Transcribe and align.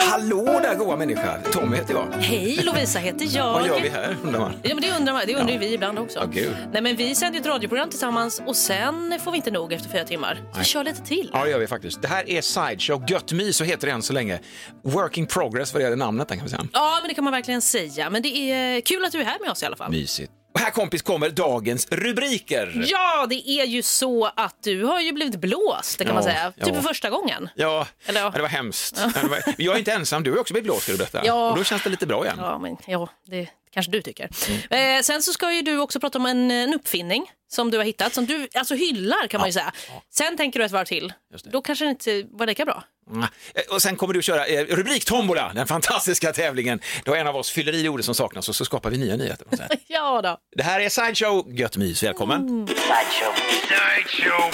Hallå 0.00 0.44
där 0.62 0.74
goa 0.74 0.96
människa! 0.96 1.38
Tommy 1.52 1.76
heter 1.76 1.94
jag. 1.94 2.06
Hej, 2.20 2.56
Lovisa 2.62 2.98
heter 2.98 3.26
jag. 3.36 3.52
Vad 3.52 3.66
gör 3.66 3.80
vi 3.80 3.88
här 3.88 4.16
undrar 4.24 4.40
man? 4.40 4.52
Ja, 4.62 4.74
men 4.74 4.82
det 4.82 4.96
undrar, 4.98 5.12
man- 5.12 5.22
det 5.26 5.34
undrar 5.36 5.52
ju 5.52 5.58
vi 5.58 5.74
ibland 5.74 5.98
också. 5.98 6.30
Gud. 6.32 6.56
Nej, 6.72 6.82
men 6.82 6.96
vi 6.96 7.14
sänder 7.14 7.38
ju 7.38 7.40
ett 7.40 7.46
radioprogram 7.46 7.90
tillsammans 7.90 8.42
och 8.46 8.56
sen 8.56 9.18
får 9.24 9.30
vi 9.30 9.36
inte 9.36 9.50
nog 9.50 9.72
efter 9.72 9.88
fyra 9.90 10.04
timmar. 10.04 10.42
Vi 10.58 10.64
kör 10.64 10.84
lite 10.84 11.02
till. 11.02 11.30
Ja, 11.32 11.44
det 11.44 11.50
gör 11.50 11.58
vi 11.58 11.66
faktiskt. 11.66 12.02
Det 12.02 12.08
här 12.08 12.30
är 12.30 12.40
Sideshow. 12.40 13.04
Gött 13.08 13.32
mys, 13.32 13.56
så 13.56 13.64
heter 13.64 13.86
det 13.86 13.92
än 13.92 14.02
så 14.02 14.12
länge. 14.12 14.38
Work 14.84 15.18
in 15.18 15.26
progress 15.26 15.72
vad 15.72 15.80
det 15.80 15.84
gäller 15.84 15.96
namnet 15.96 16.28
kan 16.28 16.38
man 16.38 16.48
säga. 16.48 16.62
Ja, 16.72 16.98
men 17.02 17.08
det 17.08 17.14
kan 17.14 17.24
man 17.24 17.32
verkligen 17.32 17.62
säga. 17.62 18.10
Men 18.10 18.22
det 18.22 18.28
är 18.52 18.80
kul 18.80 19.04
att 19.04 19.12
du 19.12 19.20
är 19.20 19.24
här 19.24 19.38
med 19.40 19.50
oss 19.50 19.62
i 19.62 19.66
alla 19.66 19.76
fall. 19.76 19.90
Mysigt. 19.90 20.32
Här 20.60 20.70
kompis 20.70 21.02
kommer 21.02 21.30
dagens 21.30 21.86
rubriker. 21.90 22.86
Ja, 22.86 23.26
det 23.26 23.48
är 23.50 23.64
ju 23.64 23.82
så 23.82 24.26
att 24.36 24.56
du 24.62 24.84
har 24.84 25.00
ju 25.00 25.12
blivit 25.12 25.36
blåst, 25.40 25.98
det 25.98 26.04
kan 26.04 26.08
Ja, 26.10 26.14
man 26.14 26.22
säga. 26.22 26.52
Typ 26.52 26.66
ja. 26.66 26.74
för 26.74 26.80
första 26.82 27.10
gången. 27.10 27.48
Ja, 27.54 27.86
Eller 28.06 28.20
ja. 28.20 28.30
det 28.30 28.42
var 28.42 28.48
hemskt. 28.48 29.00
Ja. 29.14 29.38
Jag 29.58 29.74
är 29.74 29.78
inte 29.78 29.92
ensam, 29.92 30.22
du 30.22 30.30
har 30.30 30.38
också 30.38 30.54
blivit 30.54 30.66
blåst 30.66 30.82
ska 30.82 30.92
du 30.92 30.98
berätta. 30.98 31.20
Ja. 31.24 31.50
Och 31.50 31.56
då 31.56 31.64
känns 31.64 31.82
det 31.82 31.90
lite 31.90 32.06
bra 32.06 32.24
igen. 32.24 32.36
Ja, 32.38 32.58
men 32.58 32.76
ja, 32.86 33.08
det 33.26 33.48
kanske 33.70 33.92
du 33.92 34.02
tycker. 34.02 34.28
Mm. 34.70 34.96
Eh, 34.98 35.02
sen 35.02 35.22
så 35.22 35.32
ska 35.32 35.52
ju 35.52 35.62
du 35.62 35.78
också 35.78 36.00
prata 36.00 36.18
om 36.18 36.26
en, 36.26 36.50
en 36.50 36.74
uppfinning 36.74 37.30
som 37.48 37.70
du 37.70 37.78
har 37.78 37.84
hittat, 37.84 38.14
som 38.14 38.26
du 38.26 38.48
alltså 38.54 38.74
hyllar 38.74 39.26
kan 39.26 39.40
man 39.40 39.48
ju 39.48 39.52
säga. 39.52 39.72
Sen 40.14 40.36
tänker 40.36 40.58
du 40.60 40.64
ett 40.66 40.72
varv 40.72 40.84
till. 40.84 41.12
Då 41.44 41.62
kanske 41.62 41.84
det 41.84 41.90
inte 41.90 42.22
var 42.30 42.46
lika 42.46 42.64
bra. 42.64 42.84
Mm. 43.10 43.22
Eh, 43.22 43.62
Och 43.70 43.82
sen 43.82 43.96
kommer 43.96 44.12
du 44.14 44.18
att 44.18 44.24
köra 44.24 44.46
eh, 44.46 44.64
rubriktombola, 44.66 45.52
den 45.54 45.66
fantastiska 45.66 46.32
tävlingen. 46.32 46.80
Då 47.04 47.14
en 47.14 47.26
av 47.26 47.36
oss 47.36 47.50
fyller 47.50 47.74
i 47.74 47.88
ordet 47.88 48.06
som 48.06 48.14
saknas 48.14 48.48
och 48.48 48.56
så 48.56 48.64
skapar 48.64 48.90
vi 48.90 48.98
nya 48.98 49.16
nyheter. 49.16 49.46
Ja 49.86 50.20
då. 50.22 50.38
Det 50.56 50.62
här 50.62 50.80
är 50.80 50.88
Sideshow, 50.88 51.46
gött 51.58 51.76
mys, 51.76 52.02
välkommen. 52.02 52.48
Mm. 52.48 52.66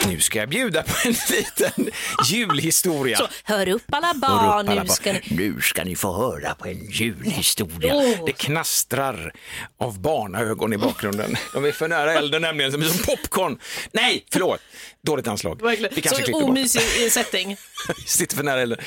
Nu 0.08 0.20
ska 0.20 0.38
jag 0.38 0.48
bjuda 0.48 0.82
på 0.82 0.94
en 1.04 1.14
liten 1.30 1.90
julhistoria. 2.30 3.16
Så 3.18 3.28
hör 3.44 3.68
upp 3.68 3.82
alla 3.92 4.06
Hör 4.06 4.14
barn, 4.14 4.32
upp 4.44 4.50
alla 4.52 4.62
nu 4.62 4.76
barn. 4.76 4.88
ska 4.88 5.12
ni... 5.12 5.20
nu 5.30 5.60
ska 5.60 5.84
ni 5.84 5.96
få 5.96 6.12
höra 6.16 6.54
på 6.54 6.68
en 6.68 6.90
julhistoria. 6.90 7.94
Åh. 7.94 8.24
Det 8.26 8.32
knastrar 8.32 9.05
av 9.80 10.00
barnaögon 10.00 10.72
i 10.72 10.78
bakgrunden. 10.78 11.36
De 11.54 11.64
är 11.64 11.72
för 11.72 11.88
nära 11.88 12.12
elden 12.14 12.42
nämligen, 12.42 12.72
som, 12.72 12.82
som 12.82 12.98
popcorn. 13.04 13.58
Nej, 13.92 14.24
förlåt. 14.32 14.60
Dåligt 15.06 15.28
anslag. 15.28 15.60
Vi 15.66 15.76
kanske 15.76 16.08
Så 16.08 16.14
klipper 16.14 16.32
bort. 16.32 16.42
omysig 16.42 16.80
i 17.06 17.10
setting. 17.10 17.56
Sitter 18.06 18.36
för 18.36 18.44
nära 18.44 18.60
elden. 18.60 18.78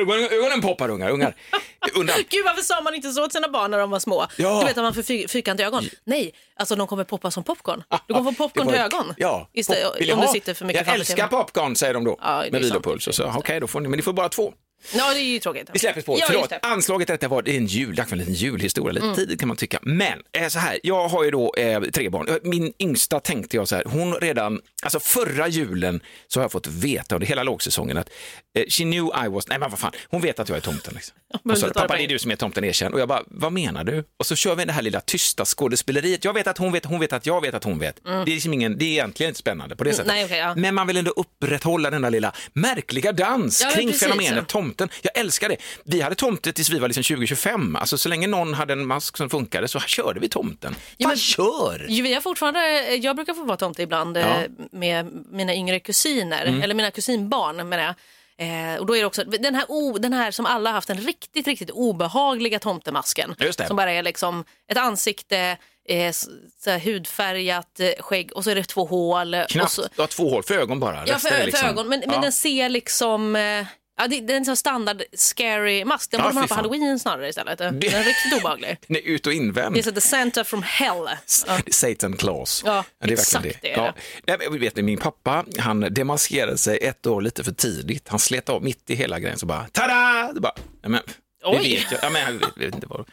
Ögonen, 0.00 0.24
ögonen 0.32 0.60
poppar 0.60 0.88
ungar, 0.88 1.10
ungar. 1.10 1.34
Undan. 1.94 2.16
Gud, 2.28 2.44
varför 2.44 2.62
sa 2.62 2.80
man 2.80 2.94
inte 2.94 3.10
så 3.10 3.26
till 3.26 3.32
sina 3.32 3.48
barn 3.48 3.70
när 3.70 3.78
de 3.78 3.90
var 3.90 3.98
små? 3.98 4.26
Ja. 4.36 4.60
Du 4.60 4.66
vet 4.66 4.78
att 4.78 4.84
man 4.84 4.94
får 4.94 5.02
fy 5.02 5.28
fyrkantiga 5.28 5.66
ögon. 5.66 5.84
Nej, 6.04 6.32
alltså 6.56 6.76
de 6.76 6.86
kommer 6.86 7.04
poppa 7.04 7.30
som 7.30 7.42
popcorn. 7.44 7.82
Du 8.06 8.14
kommer 8.14 8.32
få 8.32 8.36
popcorn 8.48 8.66
Det 8.66 8.72
till 8.72 8.78
var- 8.80 8.86
ögon. 9.00 9.14
Ja. 9.16 9.50
Istället, 9.52 10.12
om 10.12 10.20
du 10.20 10.26
sitter 10.28 10.54
för 10.54 10.64
mycket 10.64 10.86
Jag 10.86 10.94
älskar 10.96 11.26
popcorn, 11.26 11.76
säger 11.76 11.94
de 11.94 12.04
då. 12.04 12.18
Ja, 12.22 12.44
är 12.44 12.50
med 12.50 12.60
vilopuls. 12.62 13.06
Och 13.06 13.14
så, 13.14 13.32
Okej, 13.36 13.60
då 13.60 13.66
får 13.66 13.80
ni, 13.80 13.88
men 13.88 13.96
ni 13.96 14.02
får 14.02 14.12
bara 14.12 14.28
två. 14.28 14.52
Ja, 14.94 15.14
det 15.14 15.20
är 15.20 15.24
ju 15.24 15.38
tråkigt. 15.38 15.70
Vi 15.72 15.78
släpper 15.78 16.02
på. 16.02 16.18
Ja, 16.18 16.24
Förlåt, 16.26 16.52
anslaget 16.62 17.08
detta 17.08 17.28
var 17.28 17.42
det 17.42 17.50
är 17.50 17.56
en 17.56 17.66
jul, 17.66 18.00
en 18.10 18.18
liten 18.18 18.34
julhistoria. 18.34 18.98
Mm. 18.98 19.10
Lite 19.10 19.20
tidigt 19.20 19.40
kan 19.40 19.48
man 19.48 19.56
tycka. 19.56 19.78
Men 19.82 20.22
eh, 20.32 20.48
så 20.48 20.58
här, 20.58 20.78
jag 20.82 21.08
har 21.08 21.24
ju 21.24 21.30
då 21.30 21.54
eh, 21.54 21.80
tre 21.82 22.08
barn. 22.08 22.28
Eh, 22.28 22.34
Min 22.42 22.72
yngsta 22.78 23.20
tänkte 23.20 23.56
jag 23.56 23.68
så 23.68 23.76
här, 23.76 23.84
hon 23.86 24.14
redan, 24.14 24.60
alltså 24.82 25.00
förra 25.00 25.48
julen 25.48 26.00
så 26.28 26.40
har 26.40 26.44
jag 26.44 26.52
fått 26.52 26.66
veta 26.66 27.14
under 27.14 27.26
hela 27.26 27.42
lågsäsongen 27.42 27.96
att 27.96 28.10
eh, 28.58 28.64
she 28.68 28.82
knew 28.82 29.10
I 29.26 29.28
was, 29.28 29.48
nej 29.48 29.58
men 29.58 29.70
vad 29.70 29.78
fan, 29.78 29.92
hon 30.08 30.20
vet 30.20 30.38
att 30.40 30.48
jag 30.48 30.56
är 30.58 30.62
tomten. 30.62 30.94
Liksom. 30.94 31.16
Och 31.44 31.58
så, 31.58 31.66
det 31.66 31.74
pappa 31.74 31.96
det 31.96 32.02
är 32.04 32.08
du 32.08 32.18
som 32.18 32.30
är 32.30 32.36
tomten, 32.36 32.64
erkänn. 32.64 32.92
Och 32.94 33.00
jag 33.00 33.08
bara, 33.08 33.22
vad 33.26 33.52
menar 33.52 33.84
du? 33.84 34.04
Och 34.18 34.26
så 34.26 34.36
kör 34.36 34.54
vi 34.54 34.64
det 34.64 34.72
här 34.72 34.82
lilla 34.82 35.00
tysta 35.00 35.44
skådespeleriet. 35.44 36.24
Jag 36.24 36.32
vet 36.34 36.46
att 36.46 36.58
hon 36.58 36.72
vet, 36.72 36.84
hon 36.84 37.00
vet 37.00 37.12
att 37.12 37.26
jag 37.26 37.40
vet 37.40 37.54
att 37.54 37.64
hon 37.64 37.78
vet. 37.78 38.00
Det 38.04 38.10
är 38.10 38.26
liksom 38.26 38.52
ingen, 38.54 38.78
det 38.78 38.84
är 38.84 38.88
egentligen 38.88 39.30
inte 39.30 39.38
spännande 39.38 39.76
på 39.76 39.84
det 39.84 39.90
sättet. 39.92 40.06
Mm. 40.06 40.16
nej, 40.16 40.24
okej, 40.24 40.38
ja. 40.38 40.54
Men 40.56 40.74
man 40.74 40.86
vill 40.86 40.96
ändå 40.96 41.10
upprätthålla 41.10 41.90
denna 41.90 42.08
lilla 42.08 42.32
märkliga 42.52 43.12
dans 43.12 43.62
Ja, 43.64 43.70
kring 43.70 43.88
precis. 43.88 44.02
fenomenet 44.08 44.48
tomten. 44.48 44.88
Jag 45.02 45.18
älskar 45.18 45.48
det. 45.48 45.56
Vi 45.84 46.00
hade 46.00 46.14
tomte 46.14 46.52
tills 46.52 46.70
vi 46.70 46.78
var 46.78 46.88
liksom 46.88 47.02
2025. 47.04 47.76
Alltså 47.76 47.98
så 47.98 48.08
länge 48.08 48.26
någon 48.26 48.54
hade 48.54 48.72
en 48.72 48.86
mask 48.86 49.16
som 49.16 49.30
funkade 49.30 49.68
så 49.68 49.80
körde 49.80 50.20
vi 50.20 50.28
tomten. 50.28 50.74
Ja, 50.96 51.08
men- 51.08 51.16
kör! 51.16 51.86
Jo, 51.88 52.02
vi 52.02 52.14
har 52.14 52.20
fortfarande, 52.20 52.94
jag 52.96 53.16
brukar 53.16 53.34
få 53.34 53.44
vara 53.44 53.56
tomte 53.56 53.82
ibland 53.82 54.16
eh, 54.16 54.22
Ja. 54.22 54.34
Mm. 54.34 54.52
med 54.72 55.24
mina 55.30 55.54
yngre 55.54 55.80
kusiner, 55.80 56.60
eller 56.62 56.74
mina 56.74 56.90
kusinbarn 56.90 57.68
menar 57.68 57.84
jag. 57.84 57.94
Eh, 58.40 58.80
och 58.80 58.86
då 58.86 58.96
är 58.96 59.00
det 59.00 59.06
också 59.06 59.24
den 59.24 59.54
här, 59.54 59.64
o, 59.68 59.98
den 59.98 60.12
här 60.12 60.30
som 60.30 60.46
alla 60.46 60.70
har 60.70 60.74
haft, 60.74 60.88
den 60.88 60.98
riktigt, 60.98 61.46
riktigt 61.46 61.70
obehagliga 61.70 62.58
tomtemasken. 62.58 63.34
Som 63.66 63.76
bara 63.76 63.92
är 63.92 64.02
liksom 64.02 64.44
ett 64.70 64.78
ansikte, 64.78 65.38
eh, 65.88 66.06
s- 66.08 66.28
så 66.64 66.70
här 66.70 66.78
hudfärgat 66.78 67.80
eh, 67.80 67.90
skägg 68.00 68.32
och 68.34 68.44
så 68.44 68.50
är 68.50 68.54
det 68.54 68.62
två 68.64 68.84
hål. 68.84 69.34
Och 69.34 69.48
Knappt, 69.48 69.72
så, 69.72 69.82
du 69.96 70.02
har 70.02 70.06
två 70.06 70.30
hål 70.30 70.42
för 70.42 70.54
ögon 70.58 70.80
bara. 70.80 71.04
ja, 71.06 71.18
för, 71.18 71.44
liksom, 71.44 71.60
för 71.60 71.68
ögon, 71.68 71.88
men, 71.88 72.00
men 72.00 72.14
ja. 72.14 72.20
den 72.20 72.32
ser 72.32 72.68
liksom... 72.68 73.36
Ja, 73.98 74.08
det, 74.08 74.20
det 74.20 74.32
är 74.32 74.36
en 74.36 74.44
sån 74.44 74.56
standard 74.56 75.02
scary 75.12 75.84
mask. 75.84 76.10
Den 76.10 76.18
Ja, 76.20 76.24
borde 76.24 76.34
man 76.34 76.42
ha 76.42 76.48
på 76.48 76.54
fan. 76.54 76.56
halloween 76.58 76.98
snarare 76.98 77.28
istället. 77.28 77.58
Den 77.58 77.76
är 77.76 78.04
riktigt 78.04 78.32
obehaglig. 78.40 78.78
Den 78.86 78.96
är 78.96 79.00
ut 79.00 79.26
och 79.26 79.32
invänd. 79.32 79.74
Det 79.74 79.80
är 79.80 79.82
så 79.82 79.92
the 79.92 80.00
center 80.00 80.44
from 80.44 80.62
hell. 80.62 81.08
Ja. 81.46 81.58
Satan 81.70 82.16
Claus. 82.16 82.62
Ja, 82.66 82.84
det 83.00 83.08
är 83.08 83.12
exakt 83.12 83.44
verkligen 83.44 83.74
det 83.76 83.82
det. 83.82 83.94
Ja. 84.26 84.36
Nej, 84.50 84.58
vet 84.58 84.76
ni, 84.76 84.82
min 84.82 84.98
pappa, 84.98 85.44
han 85.58 85.80
demaskerade 85.80 86.58
sig 86.58 86.78
ett 86.82 87.06
år 87.06 87.22
lite 87.22 87.44
för 87.44 87.52
tidigt. 87.52 88.08
Han 88.08 88.18
slet 88.18 88.48
av 88.48 88.64
mitt 88.64 88.90
i 88.90 88.94
hela 88.94 89.18
grejen 89.20 89.38
så 89.38 89.46
bara, 89.46 89.66
tada! 89.72 90.32
Det 90.34 90.40
bara, 90.40 90.54
nej, 90.82 90.90
men, 90.90 91.00
det 91.52 91.58
Oj. 91.58 91.76
vet 91.76 91.92
jag. 91.92 92.00
Ja, 92.02 92.10
men, 92.10 92.22
jag 92.22 92.32
vet, 92.32 92.56
vet 92.56 92.74
inte 92.74 92.86
vad. 92.86 93.06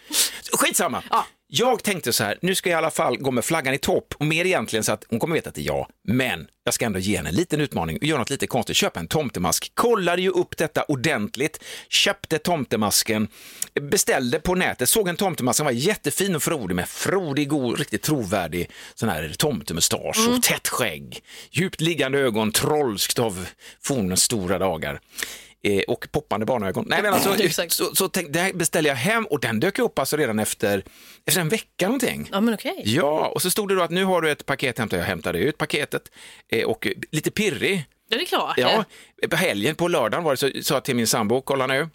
Skitsamma. 0.51 1.03
Ja. 1.09 1.25
Jag 1.47 1.83
tänkte 1.83 2.13
så 2.13 2.23
här, 2.23 2.37
nu 2.41 2.55
ska 2.55 2.69
jag 2.69 2.77
i 2.77 2.77
alla 2.77 2.91
fall 2.91 3.17
gå 3.17 3.31
med 3.31 3.45
flaggan 3.45 3.73
i 3.73 3.77
topp 3.77 4.13
och 4.17 4.25
mer 4.25 4.45
egentligen 4.45 4.83
så 4.83 4.91
att 4.91 5.05
hon 5.09 5.19
kommer 5.19 5.35
veta 5.35 5.49
att 5.49 5.55
det 5.55 5.61
är 5.61 5.65
jag. 5.65 5.87
Men 6.07 6.47
jag 6.63 6.73
ska 6.73 6.85
ändå 6.85 6.99
ge 6.99 7.17
henne 7.17 7.29
en 7.29 7.35
liten 7.35 7.61
utmaning 7.61 7.97
och 7.97 8.03
göra 8.03 8.19
något 8.19 8.29
lite 8.29 8.47
konstigt. 8.47 8.75
Köpa 8.75 8.99
en 8.99 9.07
tomtemask. 9.07 9.71
Kollade 9.73 10.21
ju 10.21 10.29
upp 10.29 10.57
detta 10.57 10.83
ordentligt, 10.83 11.63
köpte 11.89 12.39
tomtemasken, 12.39 13.27
beställde 13.81 14.39
på 14.39 14.55
nätet, 14.55 14.89
såg 14.89 15.07
en 15.07 15.15
tomtemask 15.15 15.57
som 15.57 15.65
var 15.65 15.71
jättefin 15.71 16.35
och 16.35 16.43
frodig 16.43 16.75
med 16.75 16.89
frodig, 16.89 17.49
god, 17.49 17.77
riktigt 17.77 18.01
trovärdig 18.01 18.69
sån 18.95 19.09
här 19.09 19.33
tomtemustasch 19.37 20.27
och 20.29 20.43
tätt 20.43 20.67
skägg, 20.67 21.23
djupt 21.51 21.81
liggande 21.81 22.19
ögon, 22.19 22.51
trollskt 22.51 23.19
av 23.19 23.47
fornens 23.81 24.23
stora 24.23 24.59
dagar. 24.59 24.99
Eh, 25.65 25.81
och 25.87 26.07
poppande 26.11 26.45
barnögon. 26.45 26.85
Nej, 26.87 27.01
men 27.01 27.13
alltså, 27.13 27.35
så, 27.69 27.95
så 27.95 28.07
tänk, 28.07 28.33
det 28.33 28.55
beställde 28.55 28.89
jag 28.89 28.95
hem 28.95 29.25
och 29.25 29.39
den 29.39 29.59
dök 29.59 29.79
upp 29.79 29.99
alltså 29.99 30.17
redan 30.17 30.39
efter, 30.39 30.83
efter 31.25 31.41
en 31.41 31.49
vecka 31.49 31.85
någonting. 31.85 32.29
Ja, 32.31 32.41
men 32.41 32.53
okej. 32.53 32.81
Ja, 32.85 33.27
och 33.27 33.41
så 33.41 33.49
stod 33.49 33.69
det 33.69 33.75
då 33.75 33.81
att 33.81 33.91
nu 33.91 34.03
har 34.03 34.21
du 34.21 34.31
ett 34.31 34.45
paket 34.45 34.79
hämtat. 34.79 34.99
Jag 34.99 35.05
hämtade 35.05 35.39
ut 35.39 35.57
paketet 35.57 36.11
eh, 36.51 36.65
och 36.65 36.87
lite 37.11 37.31
pirrig. 37.31 37.85
Ja, 38.09 38.17
det 38.17 38.23
är 38.23 38.25
klart. 38.25 38.57
Ja, 38.57 38.85
på 39.29 39.35
helgen, 39.35 39.75
på 39.75 39.87
lördagen 39.87 40.23
var 40.23 40.31
det 40.31 40.37
så 40.37 40.49
sa 40.61 40.73
jag 40.73 40.83
till 40.83 40.95
min 40.95 41.07
sambo, 41.07 41.41
kolla 41.41 41.67
nu. 41.67 41.89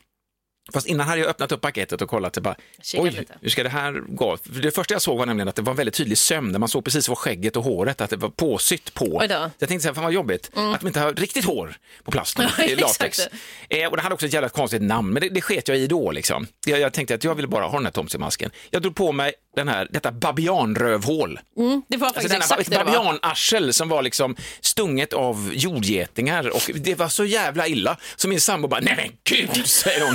Fast 0.73 0.87
innan 0.87 1.07
hade 1.07 1.21
jag 1.21 1.29
öppnat 1.29 1.53
upp 1.53 1.61
paketet 1.61 2.03
och 2.03 2.11
kollat, 2.11 2.37
och 2.37 2.43
bara, 2.43 2.57
oj, 2.95 3.11
lite. 3.11 3.35
hur 3.41 3.49
ska 3.49 3.63
det 3.63 3.69
här 3.69 3.93
gå? 4.09 4.37
För 4.37 4.63
det 4.63 4.71
första 4.71 4.95
jag 4.95 5.03
såg 5.03 5.19
var 5.19 5.27
nämligen 5.27 5.49
att 5.49 5.57
det 5.57 5.63
var 5.63 5.71
en 5.71 5.77
väldigt 5.77 5.95
tydlig 5.95 6.19
sömn, 6.19 6.53
där 6.53 6.59
man 6.59 6.69
såg 6.69 6.85
precis 6.85 7.09
var 7.09 7.17
skägget 7.17 7.57
och 7.57 7.65
håret, 7.65 8.01
att 8.01 8.11
det 8.11 8.17
var 8.17 8.29
påsytt 8.29 8.95
på. 8.95 9.23
Mm. 9.23 9.29
Så 9.29 9.51
jag 9.59 9.69
tänkte 9.69 9.81
så 9.81 9.89
här, 9.89 9.95
fan 9.95 10.05
vad 10.05 10.13
jobbigt, 10.13 10.51
att 10.55 10.81
de 10.81 10.87
inte 10.87 11.01
har 11.01 11.13
riktigt 11.15 11.45
hår 11.45 11.77
på 12.05 12.11
plasten, 12.11 12.49
Ja, 12.59 12.65
i 12.65 12.77
latex. 12.77 13.21
Eh, 13.69 13.89
och 13.89 13.97
det 13.97 14.03
hade 14.03 14.15
också 14.15 14.27
ett 14.27 14.33
jävla 14.33 14.49
konstigt 14.49 14.83
namn, 14.83 15.13
men 15.13 15.23
det, 15.23 15.29
det 15.29 15.41
sket 15.41 15.69
jag 15.69 15.79
i 15.79 15.87
då. 15.87 16.11
Liksom. 16.11 16.47
Jag, 16.67 16.81
jag 16.81 16.93
tänkte 16.93 17.15
att 17.15 17.25
jag 17.25 17.35
ville 17.35 17.49
bara 17.49 17.65
ha 17.65 17.79
den 17.79 17.85
här 17.85 17.93
tomtemasken. 17.93 18.51
Jag 18.71 18.83
drog 18.83 18.95
på 18.95 19.13
mig 19.13 19.33
den 19.57 19.69
här, 19.69 19.89
detta 19.91 20.13
babianrövhål. 20.13 21.41
Det 21.89 21.97
var 21.97 22.07
Alltså 22.07 22.21
faktiskt 22.21 22.33
denna 22.33 22.45
exakt 22.45 22.69
var. 22.69 22.85
babianarsel 22.85 23.73
som 23.75 23.89
var 23.89 24.03
liksom 24.03 24.37
stunget 24.61 25.13
av 25.13 25.51
jordgetingar 25.55 26.49
och 26.49 26.71
det 26.75 26.95
var 26.95 27.09
så 27.09 27.25
jävla 27.25 27.67
illa. 27.67 27.97
Så 28.17 28.29
min 28.29 28.41
sambo 28.41 28.69
bara, 28.69 28.81
nej 28.81 28.95
men 28.97 29.37
gud, 29.37 29.67
säger 29.69 30.05
hon. 30.07 30.15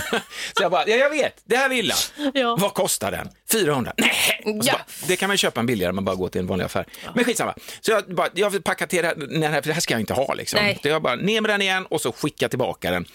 Så 0.57 0.63
jag 0.63 0.71
bara, 0.71 0.87
ja 0.87 0.95
jag 0.95 1.09
vet, 1.09 1.33
det 1.45 1.57
här 1.57 1.69
var 1.69 1.75
illa. 1.75 1.95
Ja. 2.33 2.55
Vad 2.59 2.73
kostar 2.73 3.11
den? 3.11 3.29
400? 3.51 3.93
Nej! 3.97 4.11
Ja. 4.45 4.73
bara, 4.73 4.85
det 5.07 5.15
kan 5.15 5.27
man 5.27 5.37
köpa 5.37 5.59
en 5.59 5.65
billigare, 5.65 5.93
man 5.93 6.05
bara 6.05 6.15
går 6.15 6.29
till 6.29 6.41
en 6.41 6.47
vanlig 6.47 6.65
affär. 6.65 6.85
Men 7.15 7.25
skitsamma. 7.25 7.53
Så 7.81 7.91
jag, 7.91 8.15
bara, 8.15 8.27
jag 8.33 8.49
vill 8.49 8.61
paketera 8.61 9.13
den 9.13 9.43
här, 9.43 9.61
för 9.61 9.67
det 9.67 9.73
här 9.73 9.81
ska 9.81 9.93
jag 9.93 10.01
inte 10.01 10.13
ha 10.13 10.33
liksom. 10.33 10.59
Nej. 10.63 10.79
Så 10.81 10.87
jag 10.87 11.01
bara, 11.01 11.15
ner 11.15 11.41
med 11.41 11.49
den 11.49 11.61
igen 11.61 11.85
och 11.85 12.01
så 12.01 12.11
skicka 12.11 12.49
tillbaka 12.49 12.91
den. 12.91 13.05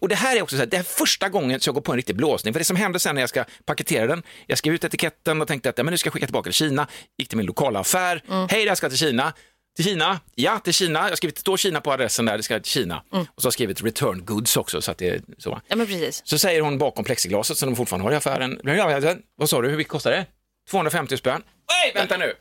Och 0.00 0.08
det 0.08 0.14
här 0.14 0.36
är 0.36 0.42
också 0.42 0.56
så 0.56 0.60
här, 0.60 0.66
det 0.66 0.76
är 0.76 0.82
första 0.82 1.28
gången 1.28 1.60
som 1.60 1.70
jag 1.70 1.74
går 1.74 1.82
på 1.82 1.92
en 1.92 1.96
riktig 1.96 2.16
blåsning. 2.16 2.54
För 2.54 2.60
det 2.60 2.64
som 2.64 2.76
hände 2.76 2.98
sen 2.98 3.14
när 3.14 3.22
jag 3.22 3.28
ska 3.28 3.44
paketera 3.64 4.06
den, 4.06 4.22
jag 4.46 4.58
skrev 4.58 4.74
ut 4.74 4.84
etiketten 4.84 5.42
och 5.42 5.48
tänkte 5.48 5.68
att 5.68 5.78
ja, 5.78 5.84
men 5.84 5.92
nu 5.92 5.98
ska 5.98 6.06
jag 6.06 6.14
skicka 6.14 6.26
tillbaka 6.26 6.44
till 6.44 6.54
Kina. 6.54 6.86
Gick 7.18 7.28
till 7.28 7.38
min 7.38 7.46
lokala 7.46 7.80
affär. 7.80 8.22
Mm. 8.28 8.48
Hej, 8.50 8.64
det 8.64 8.70
här 8.70 8.74
ska 8.74 8.88
till 8.88 8.98
Kina. 8.98 9.32
Till 9.76 9.84
Kina? 9.84 10.20
Ja, 10.34 10.58
till 10.58 10.74
Kina. 10.74 10.98
Jag 10.98 11.08
har 11.08 11.16
skrivit, 11.16 11.38
står 11.38 11.56
Kina 11.56 11.80
på 11.80 11.92
adressen 11.92 12.24
där, 12.24 12.36
det 12.36 12.42
ska 12.42 12.60
till 12.60 12.72
Kina. 12.72 13.02
Mm. 13.12 13.26
Och 13.34 13.42
så 13.42 13.46
har 13.46 13.48
jag 13.48 13.52
skrivit 13.52 13.82
return 13.82 14.24
goods 14.24 14.56
också. 14.56 14.82
Så 14.82 14.90
att 14.90 14.98
det 14.98 15.08
är 15.08 15.22
så. 15.38 15.60
Ja, 15.68 15.76
men 15.76 15.86
precis. 15.86 16.22
Så 16.24 16.38
säger 16.38 16.60
hon 16.60 16.78
bakom 16.78 17.04
plexiglaset 17.04 17.56
som 17.56 17.70
de 17.70 17.76
fortfarande 17.76 18.06
har 18.06 18.12
i 18.12 18.16
affären. 18.16 19.22
Vad 19.36 19.50
sa 19.50 19.62
du, 19.62 19.68
hur 19.68 19.76
mycket 19.76 19.90
kostar 19.90 20.10
det? 20.10 20.26
250 20.70 21.16
spänn. 21.16 21.42
Nej, 21.68 21.92
vänta 21.94 22.16
nu. 22.16 22.34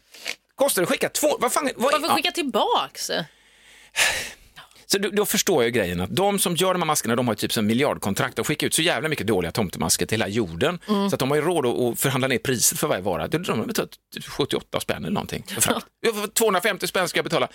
Kostar 0.55 0.81
det 0.81 0.83
att 0.83 0.89
skicka 0.89 1.09
två... 1.09 1.37
Vad 1.39 1.53
fan, 1.53 1.69
vad, 1.75 1.91
Varför 1.91 2.07
ja. 2.07 2.15
skicka 2.15 2.31
tillbaks? 2.31 3.11
Så 4.85 4.97
då, 4.97 5.09
då 5.09 5.25
förstår 5.25 5.63
jag 5.63 5.73
grejen 5.73 6.01
att 6.01 6.15
de 6.15 6.39
som 6.39 6.55
gör 6.55 6.73
de 6.73 6.81
här 6.81 6.87
maskerna, 6.87 7.15
de 7.15 7.27
har 7.27 7.33
ju 7.33 7.37
typ 7.37 7.53
som 7.53 7.65
miljardkontrakt 7.65 8.39
och 8.39 8.47
skickar 8.47 8.67
ut 8.67 8.73
så 8.73 8.81
jävla 8.81 9.09
mycket 9.09 9.27
dåliga 9.27 9.51
tomtemasker 9.51 10.05
till 10.05 10.15
hela 10.21 10.27
jorden. 10.27 10.79
Mm. 10.87 11.09
Så 11.09 11.15
att 11.15 11.19
de 11.19 11.31
har 11.31 11.35
ju 11.35 11.43
råd 11.43 11.65
att, 11.65 11.99
förhandla 11.99 12.27
ner 12.27 12.37
priset 12.37 12.79
för 12.79 12.87
varje 12.87 13.01
vara. 13.01 13.27
De 13.27 13.45
har 13.47 13.65
betalat 13.65 13.91
typ 14.13 14.25
78 14.25 14.79
spänn 14.79 15.03
eller 15.03 15.13
någonting. 15.13 15.43
Frakt. 15.47 15.85
Jag 16.01 16.15
får 16.15 16.27
250 16.27 16.87
spänn 16.87 17.07
ska 17.07 17.17
jag 17.17 17.25
betala. 17.25 17.47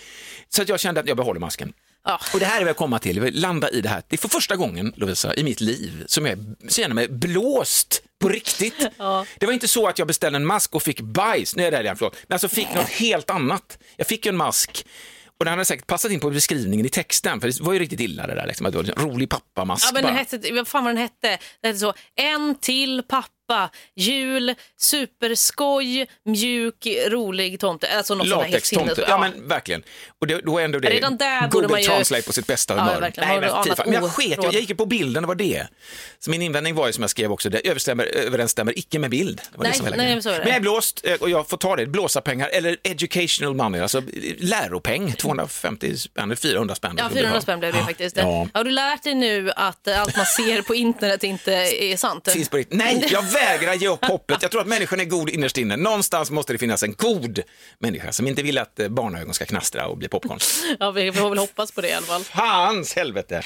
Så 0.48 0.62
att 0.62 0.68
jag 0.68 0.80
kände 0.80 1.00
att 1.00 1.08
jag 1.08 1.16
behåller 1.16 1.40
masken. 1.40 1.72
Ja. 2.04 2.20
Och 2.32 2.40
det 2.40 2.46
här 2.46 2.56
är 2.56 2.60
vad 2.60 2.68
jag 2.68 2.76
komma 2.76 2.98
till, 2.98 3.16
jag 3.16 3.24
vill 3.24 3.40
landa 3.40 3.70
i 3.70 3.80
det 3.80 3.88
här. 3.88 4.02
Det 4.08 4.16
är 4.16 4.18
för 4.18 4.28
första 4.28 4.56
gången, 4.56 4.92
Lovisa, 4.96 5.34
i 5.34 5.44
mitt 5.44 5.60
liv 5.60 6.04
som 6.06 6.26
jag 6.26 6.38
känner 6.68 6.94
mig 6.94 7.08
blåst 7.08 8.02
på 8.20 8.28
riktigt. 8.28 8.78
Det 9.38 9.46
var 9.46 9.52
inte 9.52 9.68
så 9.68 9.88
att 9.88 9.98
jag 9.98 10.08
beställde 10.08 10.36
en 10.36 10.46
mask 10.46 10.74
och 10.74 10.82
fick 10.82 11.00
bajs, 11.00 11.56
nej 11.56 11.70
det 11.70 11.76
är 11.76 11.82
det 11.82 11.96
förlåt, 11.96 12.16
men 12.26 12.34
alltså 12.34 12.48
fick 12.48 12.74
något 12.74 12.88
helt 12.88 13.30
annat. 13.30 13.78
Jag 13.96 14.06
fick 14.06 14.26
en 14.26 14.36
mask 14.36 14.86
och 15.38 15.44
den 15.44 15.52
hade 15.52 15.64
säkert 15.64 15.86
passat 15.86 16.10
in 16.10 16.20
på 16.20 16.30
beskrivningen 16.30 16.86
i 16.86 16.88
texten, 16.88 17.40
för 17.40 17.48
det 17.48 17.60
var 17.60 17.72
ju 17.72 17.78
riktigt 17.78 18.00
illa 18.00 18.26
det 18.26 18.34
där, 18.34 18.46
liksom, 18.46 18.66
att 18.66 18.72
det 18.72 18.78
var 18.78 18.84
en 18.84 19.10
rolig 19.10 19.30
pappamask 19.30 19.86
Ja, 19.86 19.90
men 19.94 20.02
den 20.02 20.14
hette, 20.14 20.52
vad 20.52 20.68
fan 20.68 20.84
vad 20.84 20.94
den 20.94 21.02
hette? 21.02 21.28
Den 21.60 21.68
hette 21.68 21.78
så, 21.78 21.94
en 22.16 22.54
till 22.54 23.02
pappa, 23.08 23.28
jul, 23.96 24.54
superskoj, 24.78 26.06
mjuk, 26.24 26.86
rolig 27.08 27.60
tomte. 27.60 27.88
Alltså 27.96 28.14
något 28.14 28.26
Latextomte, 28.26 29.04
ja 29.08 29.18
men 29.18 29.48
verkligen. 29.48 29.82
Och 30.20 30.26
det, 30.26 30.40
då 30.40 30.58
är 30.58 30.64
ändå 30.64 30.78
det 30.78 30.90
Redan 30.90 31.16
där 31.16 31.48
Google 31.48 31.68
man 31.68 31.80
ju- 31.80 31.86
Translate 31.86 32.22
på 32.22 32.32
sitt 32.32 32.46
bästa 32.46 32.74
Ja, 32.76 32.80
humör. 32.82 33.00
verkligen. 33.00 33.28
Nej, 33.28 33.40
men, 33.40 33.74
men 33.84 33.92
jag 34.02 34.10
sket 34.12 34.36
jag, 34.36 34.44
jag 34.44 34.60
gick 34.60 34.76
på 34.76 34.86
bilden, 34.86 35.22
det 35.22 35.26
var 35.26 35.34
det. 35.34 35.66
Så 36.18 36.30
min 36.30 36.42
invändning 36.42 36.74
var 36.74 36.86
ju 36.86 36.92
som 36.92 37.02
jag 37.02 37.10
skrev 37.10 37.32
också, 37.32 37.50
det 37.50 37.58
överensstämmer, 37.58 38.04
överensstämmer 38.04 38.78
icke 38.78 38.98
med 38.98 39.10
bild. 39.10 39.36
Det 39.52 39.58
var 39.58 39.62
Nej, 39.64 39.72
det 39.72 39.78
som 39.78 39.86
var 39.86 39.96
nej, 39.96 40.22
så 40.22 40.28
är 40.28 40.32
det. 40.32 40.38
Men 40.38 40.48
jag 40.48 40.56
är 40.56 40.60
blåst 40.60 41.00
eh, 41.04 41.14
och 41.14 41.30
jag 41.30 41.48
får 41.48 41.56
ta 41.56 41.76
det, 41.76 41.86
blåsarpengar 41.86 42.48
eller 42.48 42.76
educational 42.82 43.54
money, 43.54 43.80
alltså 43.80 44.02
läropeng, 44.38 45.12
250 45.12 45.96
spänn 45.96 46.24
eller 46.24 46.36
400 46.36 46.74
spänn. 46.74 46.94
Ja, 46.98 47.08
400 47.12 47.40
spänn 47.40 47.58
blev 47.58 47.72
det 47.72 47.84
faktiskt. 47.84 48.16
Ja. 48.16 48.48
Har 48.54 48.64
du 48.64 48.70
lärt 48.70 49.02
dig 49.02 49.14
nu 49.14 49.50
att 49.56 49.88
allt 49.88 50.16
man 50.16 50.26
ser 50.26 50.62
på 50.62 50.74
internet 50.74 51.24
inte 51.24 51.52
är 51.54 51.96
sant? 51.96 52.28
Finns 52.32 52.48
på 52.48 52.56
riktigt. 52.56 52.78
Nej, 52.78 53.06
jag 53.10 53.24
vägrar 53.40 53.74
ge 53.74 53.88
upp 53.88 54.04
hoppet. 54.04 54.42
Jag 54.42 54.50
tror 54.50 54.60
att 54.60 54.66
människan 54.66 55.00
är 55.00 55.04
god 55.04 55.30
innerst 55.30 55.58
inne. 55.58 55.76
Någonstans 55.76 56.30
måste 56.30 56.52
det 56.52 56.58
finnas 56.58 56.82
en 56.82 56.92
god 56.94 57.40
människa 57.78 58.12
som 58.12 58.26
inte 58.28 58.42
vill 58.42 58.58
att 58.58 58.80
eh, 58.80 58.88
barnögon 58.88 59.34
ska 59.34 59.44
knastra 59.44 59.86
och 59.86 59.96
bli 59.98 60.08
popcorn. 60.08 60.38
Ja, 60.80 60.90
vi 60.90 61.12
får 61.12 61.28
väl 61.28 61.38
hoppas 61.38 61.72
på 61.72 61.80
det 61.80 61.88
i 61.88 61.92
alla 61.92 62.06
fall. 62.06 62.24
Hans 62.32 62.96
helvete. 62.96 63.42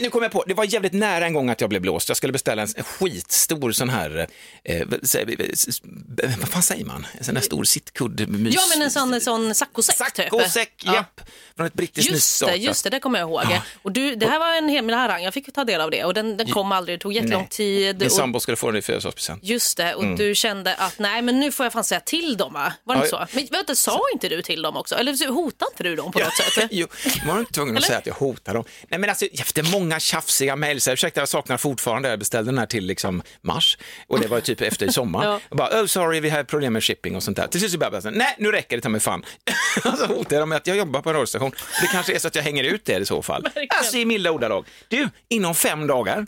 Nu 0.00 0.10
kom 0.10 0.22
jag 0.22 0.32
på, 0.32 0.44
det 0.46 0.54
var 0.54 0.64
jävligt 0.64 0.92
nära 0.92 1.26
en 1.26 1.32
gång 1.32 1.50
att 1.50 1.60
jag 1.60 1.70
blev 1.70 1.82
blåst. 1.82 2.08
Jag 2.08 2.16
skulle 2.16 2.32
beställa 2.32 2.62
en 2.62 2.68
skitstor 2.84 3.72
sån 3.72 3.88
här, 3.88 4.26
eh, 4.64 4.86
vad 4.86 5.08
säger- 5.08 6.38
vad 6.40 6.48
fan 6.48 6.62
säger 6.62 6.84
man? 6.84 7.06
En 7.18 7.24
sån 7.24 7.34
där 7.34 7.42
stor 7.42 7.64
sittkudde. 7.64 8.22
Ja, 8.50 8.62
men 8.70 8.82
en 8.82 8.90
sån, 8.90 9.14
en 9.14 9.20
sån 9.20 9.54
saccosäck 9.54 9.96
typ. 10.14 10.24
Saccosäck, 10.30 10.82
Ja. 10.84 10.94
japp. 10.94 11.20
Från 11.56 11.66
ett 11.66 11.74
brittiskt 11.74 12.10
Just 12.10 12.46
det, 12.46 12.56
just 12.56 12.84
det, 12.84 12.90
det 12.90 13.00
kommer 13.00 13.18
jag 13.18 13.28
ihåg. 13.28 13.44
Och 13.82 13.92
du, 13.92 14.14
det 14.14 14.26
här 14.26 14.38
var 14.38 14.54
en 14.54 14.68
hel 14.68 14.90
harang, 14.90 15.22
jag 15.22 15.34
fick 15.34 15.54
ta 15.54 15.64
del 15.64 15.80
av 15.80 15.90
det 15.90 16.04
och 16.04 16.14
den, 16.14 16.36
den 16.36 16.46
kom 16.52 16.72
aldrig, 16.72 16.98
det 16.98 17.02
tog 17.02 17.12
jättelång 17.12 17.40
Nej. 17.40 17.48
tid. 17.50 17.98
Min 17.98 18.06
Och, 18.06 18.12
sambo 18.12 18.40
skulle 18.40 18.56
få 18.56 18.67
den 18.70 18.78
i 18.78 18.82
födelsedagspresent. 18.82 19.44
just 19.44 19.76
det, 19.76 19.94
och 19.94 20.16
du 20.16 20.34
kände 20.34 20.74
att 20.74 20.98
nej 20.98 21.22
men 21.22 21.40
nu 21.40 21.52
får 21.52 21.66
jag 21.66 21.72
fan 21.72 21.84
säga 21.84 22.00
till 22.00 22.36
dem 22.36 22.52
va? 22.52 22.72
Var 22.84 22.94
det 22.94 22.98
inte 22.98 23.08
så? 23.10 23.26
Men 23.32 23.46
vänta, 23.50 23.74
sa 23.74 24.00
inte 24.12 24.28
du 24.28 24.42
till 24.42 24.62
dem 24.62 24.76
också? 24.76 24.94
Eller 24.94 25.28
hotade 25.28 25.70
inte 25.72 25.82
du 25.82 25.96
dem 25.96 26.12
på 26.12 26.18
något 26.18 26.36
sätt? 26.36 26.68
jo, 26.70 26.86
var 27.26 27.38
inte 27.38 27.52
tvungen 27.52 27.76
att 27.76 27.84
säga 27.84 27.98
att 27.98 28.06
jag 28.06 28.14
hotar 28.14 28.54
dem. 28.54 28.64
Nej, 28.88 29.00
men 29.00 29.10
alltså, 29.10 29.24
efter 29.24 29.62
många 29.62 30.00
tjafsiga 30.00 30.56
mejl, 30.56 30.80
så 30.80 30.92
ursäkta 30.92 31.20
jag 31.20 31.28
saknar 31.28 31.56
fortfarande, 31.56 32.08
jag 32.08 32.18
beställde 32.18 32.50
den 32.50 32.58
här 32.58 32.66
till 32.66 32.86
liksom 32.86 33.22
mars 33.42 33.78
och 34.06 34.20
det 34.20 34.28
var 34.28 34.40
typ 34.40 34.60
efter 34.60 34.88
sommar. 34.88 35.24
Ja. 35.28 35.40
Bara, 35.50 35.82
oh 35.82 35.86
sorry, 35.86 36.20
vi 36.20 36.30
har 36.30 36.44
problem 36.44 36.72
med 36.72 36.84
shipping 36.84 37.16
och 37.16 37.22
sånt 37.22 37.36
där. 37.36 37.46
Till 37.46 37.60
slut 37.60 37.72
så 37.72 37.78
bara, 37.78 38.00
jag, 38.04 38.16
nej 38.16 38.34
nu 38.38 38.52
räcker 38.52 38.76
det 38.76 38.82
ta 38.82 38.88
mig 38.88 39.00
fan. 39.00 39.24
och 39.84 39.98
så 39.98 40.06
hotar 40.06 40.36
jag 40.36 40.42
dem 40.42 40.48
med 40.48 40.56
att 40.56 40.66
jag 40.66 40.76
jobbar 40.76 41.00
på 41.00 41.08
en 41.08 41.14
radiostation. 41.14 41.50
Det 41.80 41.86
kanske 41.86 42.14
är 42.14 42.18
så 42.18 42.28
att 42.28 42.34
jag 42.34 42.42
hänger 42.42 42.64
ut 42.64 42.84
det 42.84 42.96
i 42.98 43.06
så 43.06 43.22
fall. 43.22 43.42
Verkligen. 43.42 43.68
Alltså 43.70 43.96
i 43.96 44.04
milda 44.04 44.30
ordalag. 44.30 44.66
Du, 44.88 45.08
inom 45.28 45.54
fem 45.54 45.86
dagar, 45.86 46.26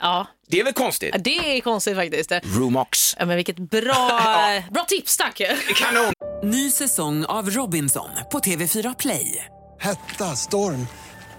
Ja, 0.00 0.26
det 0.48 0.60
är 0.60 0.64
väl 0.64 0.72
konstigt? 0.72 1.10
Ja, 1.12 1.18
det 1.18 1.56
är 1.56 1.60
konstigt 1.60 1.96
faktiskt. 1.96 2.32
Roomox. 2.42 3.16
Ja, 3.18 3.26
men 3.26 3.36
vilket 3.36 3.58
bra, 3.58 4.20
bra 4.70 4.84
tips, 4.88 5.16
tack! 5.16 5.40
Kanon! 5.76 6.12
Ny 6.42 6.70
säsong 6.70 7.24
av 7.24 7.50
Robinson 7.50 8.08
på 8.32 8.38
TV4 8.38 8.94
Play. 8.98 9.44
Hetta, 9.80 10.36
storm, 10.36 10.86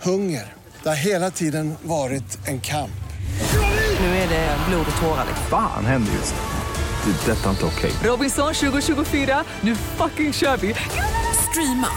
hunger. 0.02 0.54
Det 0.84 0.90
har 0.90 0.96
hela 0.96 1.32
tiden 1.32 1.76
varit 1.82 2.48
en 2.48 2.62
kamp. 2.62 2.92
Nu 4.00 4.06
är 4.06 4.30
det 4.30 4.58
blod 4.70 4.86
och 4.96 5.02
tårar. 5.02 5.26
liksom. 5.28 5.46
Fan 5.50 5.86
händer 5.86 6.14
just 6.14 6.36
det. 6.36 6.42
Det 7.26 7.32
är 7.32 7.36
detta 7.36 7.50
inte 7.50 7.66
okej. 7.66 7.92
Robinson 8.04 8.54
2024, 8.54 9.44
nu 9.62 9.76
fucking 9.76 10.34
kör 10.34 10.58
vi! 10.58 10.76
Streama 11.50 11.88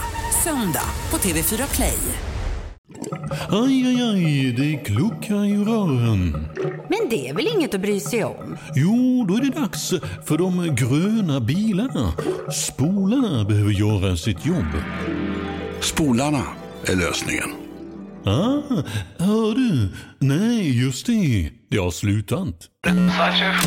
söndag 0.45 0.85
på 1.11 1.19
TV4 1.19 1.75
Play. 1.75 1.99
Aj, 3.51 3.87
aj, 3.87 4.03
aj, 4.03 4.53
det 4.53 4.77
kluckar 4.85 5.45
i 5.45 5.57
rören. 5.57 6.49
Men 6.89 7.09
det 7.11 7.29
är 7.29 7.35
väl 7.35 7.49
inget 7.57 7.75
att 7.75 7.81
bry 7.81 8.01
sig 8.01 8.25
om? 8.25 8.57
Jo, 8.75 9.25
då 9.29 9.35
är 9.35 9.41
det 9.41 9.61
dags 9.61 9.91
för 10.25 10.39
de 10.39 10.75
gröna 10.75 11.41
bilarna. 11.41 12.13
Spolarna 12.53 13.45
behöver 13.45 13.73
göra 13.73 14.17
sitt 14.17 14.47
jobb. 14.47 14.73
Spolarna 15.81 16.43
är 16.87 16.97
lösningen. 16.97 17.51
Ah, 18.25 18.63
hör 19.19 19.55
du? 19.55 19.89
Nej, 20.19 20.85
just 20.85 21.07
det. 21.07 21.51
Det 21.71 21.77
har 21.79 21.91
slutat. 21.91 22.55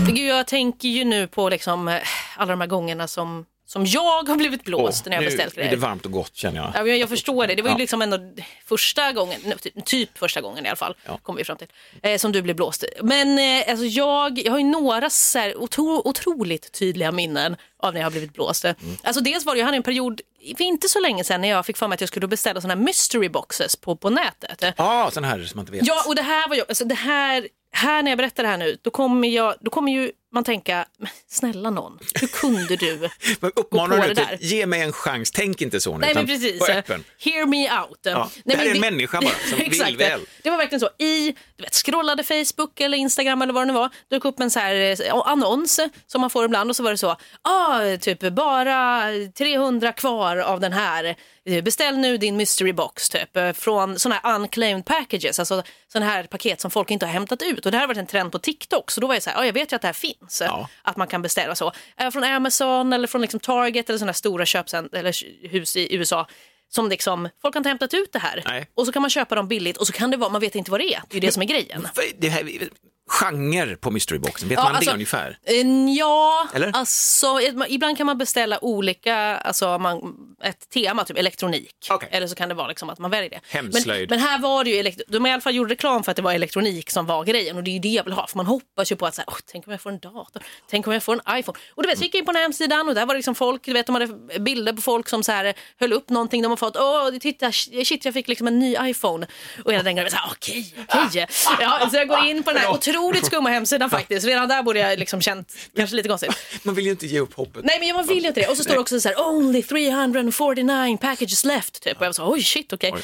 Gud, 0.07 0.29
jag 0.29 0.47
tänker 0.47 0.87
ju 0.87 1.03
nu 1.03 1.27
på 1.27 1.49
liksom, 1.49 1.87
eh, 1.87 1.95
alla 2.37 2.51
de 2.51 2.61
här 2.61 2.67
gångerna 2.67 3.07
som, 3.07 3.45
som 3.69 3.85
jag 3.85 4.27
har 4.29 4.35
blivit 4.35 4.63
blåst 4.63 5.05
när 5.05 5.11
jag 5.11 5.17
har 5.17 5.21
nu 5.23 5.29
beställt 5.29 5.53
blir 5.55 5.63
det 5.63 5.69
grejer. 5.69 5.81
varmt 5.81 6.05
och 6.05 6.11
gott 6.11 6.35
känner 6.35 6.57
jag. 6.73 6.87
Ja, 6.87 6.93
jag 6.93 7.09
förstår 7.09 7.47
det. 7.47 7.55
Det 7.55 7.61
var 7.61 7.69
ju 7.69 7.73
Ja. 7.73 7.77
liksom 7.77 8.01
ändå 8.01 8.17
första 8.65 9.11
gången, 9.11 9.39
typ 9.85 10.17
första 10.17 10.41
gången 10.41 10.65
i 10.65 10.69
alla 10.69 10.75
fall, 10.75 10.95
Ja. 11.05 11.19
kom 11.23 11.35
vi 11.35 11.43
fram 11.43 11.57
till, 11.57 11.67
eh, 12.03 12.17
som 12.17 12.31
du 12.31 12.41
blev 12.41 12.55
blåst. 12.55 12.83
Men 13.01 13.39
eh, 13.39 13.69
alltså 13.69 13.85
jag, 13.85 14.39
jag 14.39 14.51
har 14.51 14.59
ju 14.59 14.65
några 14.65 15.09
så 15.09 15.39
här, 15.39 15.57
otro, 15.63 16.01
otroligt 16.05 16.71
tydliga 16.71 17.11
minnen 17.11 17.55
av 17.77 17.93
när 17.93 17.99
jag 17.99 18.05
har 18.05 18.11
blivit 18.11 18.33
blåst. 18.33 18.65
Mm. 18.65 18.77
Alltså 19.03 19.21
dels 19.21 19.45
var 19.45 19.53
det, 19.53 19.59
jag 19.59 19.65
hade 19.65 19.77
en 19.77 19.83
period, 19.83 20.21
för 20.57 20.63
inte 20.63 20.87
så 20.89 20.99
länge 20.99 21.23
sedan, 21.23 21.41
när 21.41 21.47
jag 21.49 21.65
fick 21.65 21.77
för 21.77 21.87
mig 21.87 21.93
att 21.93 22.01
jag 22.01 22.07
skulle 22.07 22.27
beställa 22.27 22.61
såna 22.61 22.73
här 22.75 22.81
mystery 22.81 23.29
boxes 23.29 23.75
på, 23.75 23.95
på 23.95 24.09
nätet. 24.09 24.63
Ja, 24.77 25.09
sån 25.13 25.23
här 25.23 25.43
som 25.45 25.57
man 25.57 25.63
inte 25.63 25.71
vet. 25.71 25.87
Ja, 25.87 26.03
och 26.07 26.15
det 26.15 26.21
här 26.21 26.47
var 26.49 26.55
ju, 26.55 26.61
alltså 26.69 26.85
det 26.85 26.95
här, 26.95 27.47
här 27.71 28.03
när 28.03 28.11
jag 28.11 28.17
berättar 28.17 28.43
det 28.43 28.49
här 28.49 28.57
nu, 28.57 28.77
då 28.81 28.89
kommer, 28.91 29.27
jag, 29.27 29.55
då 29.61 29.71
kommer 29.71 29.91
ju 29.91 30.11
man 30.31 30.43
tänka, 30.43 30.85
"Men 30.97 31.09
snälla 31.27 31.69
någon, 31.69 31.99
hur 32.21 32.27
kunde 32.27 32.75
du? 32.75 33.09
Men 33.39 33.51
uppmanar 33.55 33.95
gå 33.95 34.01
på 34.01 34.07
du 34.07 34.13
det 34.13 34.21
där. 34.21 34.37
ge 34.41 34.65
mig 34.65 34.81
en 34.81 34.93
chans, 34.93 35.31
tänk 35.31 35.61
inte 35.61 35.81
så 35.81 35.91
nu, 35.91 35.97
Nej 35.97 36.13
men 36.15 36.27
precis, 36.27 36.59
var 36.61 36.69
öppen. 36.69 37.03
hear 37.19 37.45
me 37.45 37.79
out. 37.81 37.99
Ja, 38.01 38.29
Nej, 38.33 38.41
det 38.45 38.55
här 38.57 38.65
är 38.65 38.75
en 38.75 38.79
men 38.81 38.93
människa 38.93 39.21
bara 39.21 39.33
som 39.49 39.59
vill 39.87 39.97
väl. 39.97 40.21
Det 40.43 40.49
var 40.49 40.57
verkligen 40.57 40.79
så. 40.79 40.89
I, 41.03 41.35
du 41.57 41.63
vet, 41.63 41.73
scrollade 41.75 42.23
Facebook 42.23 42.81
eller 42.81 42.97
Instagram 42.97 43.41
eller 43.41 43.53
vad 43.53 43.61
det 43.63 43.67
nu 43.67 43.73
var, 43.73 43.89
dök 44.09 44.25
upp 44.25 44.39
en 44.39 44.51
så 44.51 44.59
här 44.59 45.01
eh, 45.05 45.15
annons 45.25 45.79
som 46.07 46.21
man 46.21 46.29
får 46.29 46.45
ibland 46.45 46.69
och 46.69 46.75
så 46.75 46.83
var 46.83 46.91
det 46.91 46.97
så, 46.97 47.15
ah, 47.41 47.97
typ 47.99 48.19
bara 48.19 49.03
300 49.37 49.91
kvar 49.91 50.37
av 50.37 50.59
den 50.59 50.73
här, 50.73 51.15
beställ 51.63 51.97
nu 51.97 52.17
din 52.17 52.35
mystery 52.37 52.73
box 52.73 53.09
typ 53.09 53.37
eh, 53.37 53.51
från 53.53 53.99
sådana 53.99 54.21
här 54.23 54.35
unclaimed 54.35 54.85
packages, 54.85 55.39
alltså 55.39 55.63
sådana 55.93 56.11
här 56.11 56.23
paket 56.23 56.61
som 56.61 56.71
folk 56.71 56.91
inte 56.91 57.05
har 57.05 57.13
hämtat 57.13 57.41
ut 57.41 57.65
och 57.65 57.71
det 57.71 57.77
här 57.77 57.83
har 57.83 57.87
varit 57.87 57.97
en 57.97 58.07
trend 58.07 58.31
på 58.31 58.39
TikTok 58.39 58.91
så 58.91 59.01
då 59.01 59.07
var 59.07 59.13
jag 59.15 59.23
så 59.23 59.29
här, 59.29 59.37
ah, 59.37 59.45
jag 59.45 59.53
vet 59.53 59.71
ju 59.71 59.75
att 59.75 59.81
det 59.81 59.87
här 59.87 59.93
finns, 59.93 60.15
Ja. 60.39 60.69
att 60.81 60.97
man 60.97 61.07
kan 61.07 61.21
beställa 61.21 61.55
så, 61.55 61.71
Eh, 61.97 62.11
från 62.11 62.23
Amazon 62.23 62.93
eller 62.93 63.07
från 63.07 63.21
liksom 63.21 63.39
Target 63.39 63.89
eller 63.89 63.99
sådana 63.99 64.13
stora 64.13 64.45
köpcent 64.45 64.93
eller 64.93 65.47
hus 65.49 65.75
i 65.75 65.95
USA 65.95 66.27
som 66.69 66.89
liksom, 66.89 67.29
folk 67.41 67.55
har 67.55 67.59
inte 67.59 67.69
hämtat 67.69 67.93
ut 67.93 68.13
det 68.13 68.19
här. 68.19 68.43
Nej. 68.45 68.67
Och 68.73 68.85
så 68.85 68.91
kan 68.91 69.01
man 69.01 69.09
köpa 69.09 69.35
dem 69.35 69.47
billigt 69.47 69.77
och 69.77 69.87
så 69.87 69.93
kan 69.93 70.11
det 70.11 70.17
vara, 70.17 70.29
man 70.29 70.41
vet 70.41 70.55
inte 70.55 70.71
vad 70.71 70.79
det 70.79 70.93
är. 70.93 71.01
Det 71.09 71.17
är 71.17 71.21
ju 71.21 71.27
det 71.27 71.31
som 71.31 71.41
är 71.41 71.47
grejen. 71.47 71.87
Det 72.17 72.29
här, 72.29 72.69
genre 73.09 73.75
på 73.75 73.91
mysteryboxen, 73.91 74.49
vet 74.49 74.57
Ja, 74.57 74.63
man 74.63 74.75
alltså- 74.75 74.89
det 74.91 74.93
ungefär? 74.93 75.37
Eh, 75.43 75.55
Ja, 75.97 76.47
Eller? 76.53 76.71
alltså 76.73 77.39
eh, 77.41 77.53
ibland 77.67 77.97
kan 77.97 78.05
man 78.05 78.17
beställa 78.17 78.63
olika, 78.63 79.15
alltså 79.17 79.77
man, 79.77 80.15
ett 80.43 80.69
tema, 80.69 81.03
typ 81.05 81.17
elektronik. 81.17 81.87
Okej. 81.89 82.09
Eller 82.11 82.27
så 82.27 82.35
kan 82.35 82.49
det 82.49 82.55
vara 82.55 82.67
liksom 82.67 82.89
att 82.89 82.99
man 82.99 83.11
väljer 83.11 83.29
det. 83.29 83.39
Hemslöjd. 83.49 84.09
Men, 84.09 84.19
men 84.19 84.27
här 84.29 84.39
var 84.39 84.63
det 84.63 84.69
ju, 84.69 84.91
de 85.07 85.25
i 85.25 85.31
alla 85.31 85.41
fall 85.41 85.55
gjort 85.55 85.71
reklam 85.71 86.03
för 86.03 86.11
att 86.11 86.15
det 86.15 86.21
var 86.21 86.33
elektronik 86.33 86.89
som 86.91 87.05
var 87.05 87.23
grejen 87.23 87.57
och 87.57 87.63
det 87.63 87.71
är 87.71 87.73
ju 87.73 87.79
det 87.79 87.87
jag 87.89 88.03
vill 88.03 88.13
ha. 88.13 88.27
För 88.27 88.37
man 88.37 88.45
hoppas 88.45 88.91
ju 88.91 88.95
på 88.95 89.05
att 89.05 89.15
så 89.15 89.21
här, 89.21 89.25
"Åh, 89.29 89.35
tänk 89.51 89.67
om 89.67 89.71
jag 89.71 89.81
får 89.81 89.89
en 89.89 89.99
dator, 89.99 90.43
tänk 90.69 90.87
om 90.87 90.93
jag 90.93 91.03
får 91.03 91.13
en 91.13 91.39
iPhone. 91.39 91.57
Och 91.75 91.83
du 91.83 91.89
vet, 91.89 91.97
så 91.97 92.03
gick 92.03 92.15
jag 92.15 92.19
in 92.19 92.25
på 92.25 92.31
den 92.31 92.35
här 92.35 92.43
hemsidan 92.43 92.89
och 92.89 92.95
där 92.95 93.05
var 93.05 93.13
det 93.13 93.17
liksom 93.17 93.35
folk, 93.35 93.63
du 93.65 93.73
vet 93.73 93.85
de 93.85 93.95
hade 93.95 94.39
bilder 94.39 94.73
på 94.73 94.81
folk 94.81 95.09
som 95.09 95.23
så 95.23 95.31
här 95.31 95.53
höll 95.79 95.93
upp 95.93 96.09
någonting 96.09 96.41
de 96.41 96.47
har 96.49 96.57
fått. 96.57 96.77
Åh, 96.77 97.09
titta, 97.21 97.51
shit 97.51 98.05
jag 98.05 98.13
fick 98.13 98.27
liksom 98.27 98.47
en 98.47 98.59
ny 98.59 98.75
iPhone. 98.81 99.27
Och 99.65 99.71
hela 99.71 99.83
den 99.83 99.95
grejen, 99.95 100.11
okej, 100.31 100.73
okej. 100.87 101.27
Ja, 101.59 101.87
så 101.91 101.95
jag 101.97 102.07
går 102.07 102.25
in 102.25 102.43
på 102.43 102.51
den 102.51 102.61
här 102.61 102.73
otroligt 102.99 103.25
skumma 103.25 103.49
hemsidan 103.49 103.89
faktiskt. 103.89 104.25
Redan 104.25 104.47
där 104.47 104.63
borde 104.63 104.79
jag 104.79 104.99
liksom 104.99 105.21
känt 105.21 105.53
kanske 105.75 105.95
lite 105.95 106.09
konstigt. 106.09 106.31
Man 106.63 106.75
vill 106.75 106.85
ju 106.85 106.91
inte 106.91 107.07
ge 107.07 107.19
upp 107.19 107.33
hoppet. 107.33 107.65
Nej 107.65 107.79
men 107.79 107.87
jag 107.87 108.07
vill 108.07 108.21
ju 108.21 108.27
inte 108.27 108.41
det. 108.41 108.47
Och 108.47 108.57
så 108.57 108.63
står 108.63 108.73
det 108.73 108.79
också 108.79 108.99
så 108.99 109.09
här, 109.09 109.19
only 109.19 109.63
349 109.63 110.97
packages 111.01 111.45
left. 111.45 111.83
Typ. 111.83 111.97
Och 111.97 112.03
jag 112.03 112.07
var 112.07 112.13
så, 112.13 112.31
oj 112.31 112.43
shit 112.43 112.73
okej. 112.73 112.91
Oj. 112.95 113.01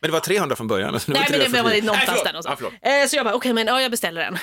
Men 0.00 0.08
det 0.10 0.12
var 0.12 0.20
300 0.20 0.56
från 0.56 0.66
början. 0.66 0.92
nu 1.06 1.14
Nej 1.14 1.26
men 1.30 1.38
det 1.38 1.44
300 1.44 1.62
var 1.62 1.82
någonstans 1.82 2.22
där 2.24 2.32
någonstans. 2.32 2.58
förlåt. 2.58 2.72
Eh, 2.82 3.08
så 3.08 3.16
jag 3.16 3.24
bara, 3.24 3.34
okej 3.34 3.52
men 3.52 3.66
ja, 3.66 3.82
jag 3.82 3.90
beställer 3.90 4.20
den. 4.20 4.38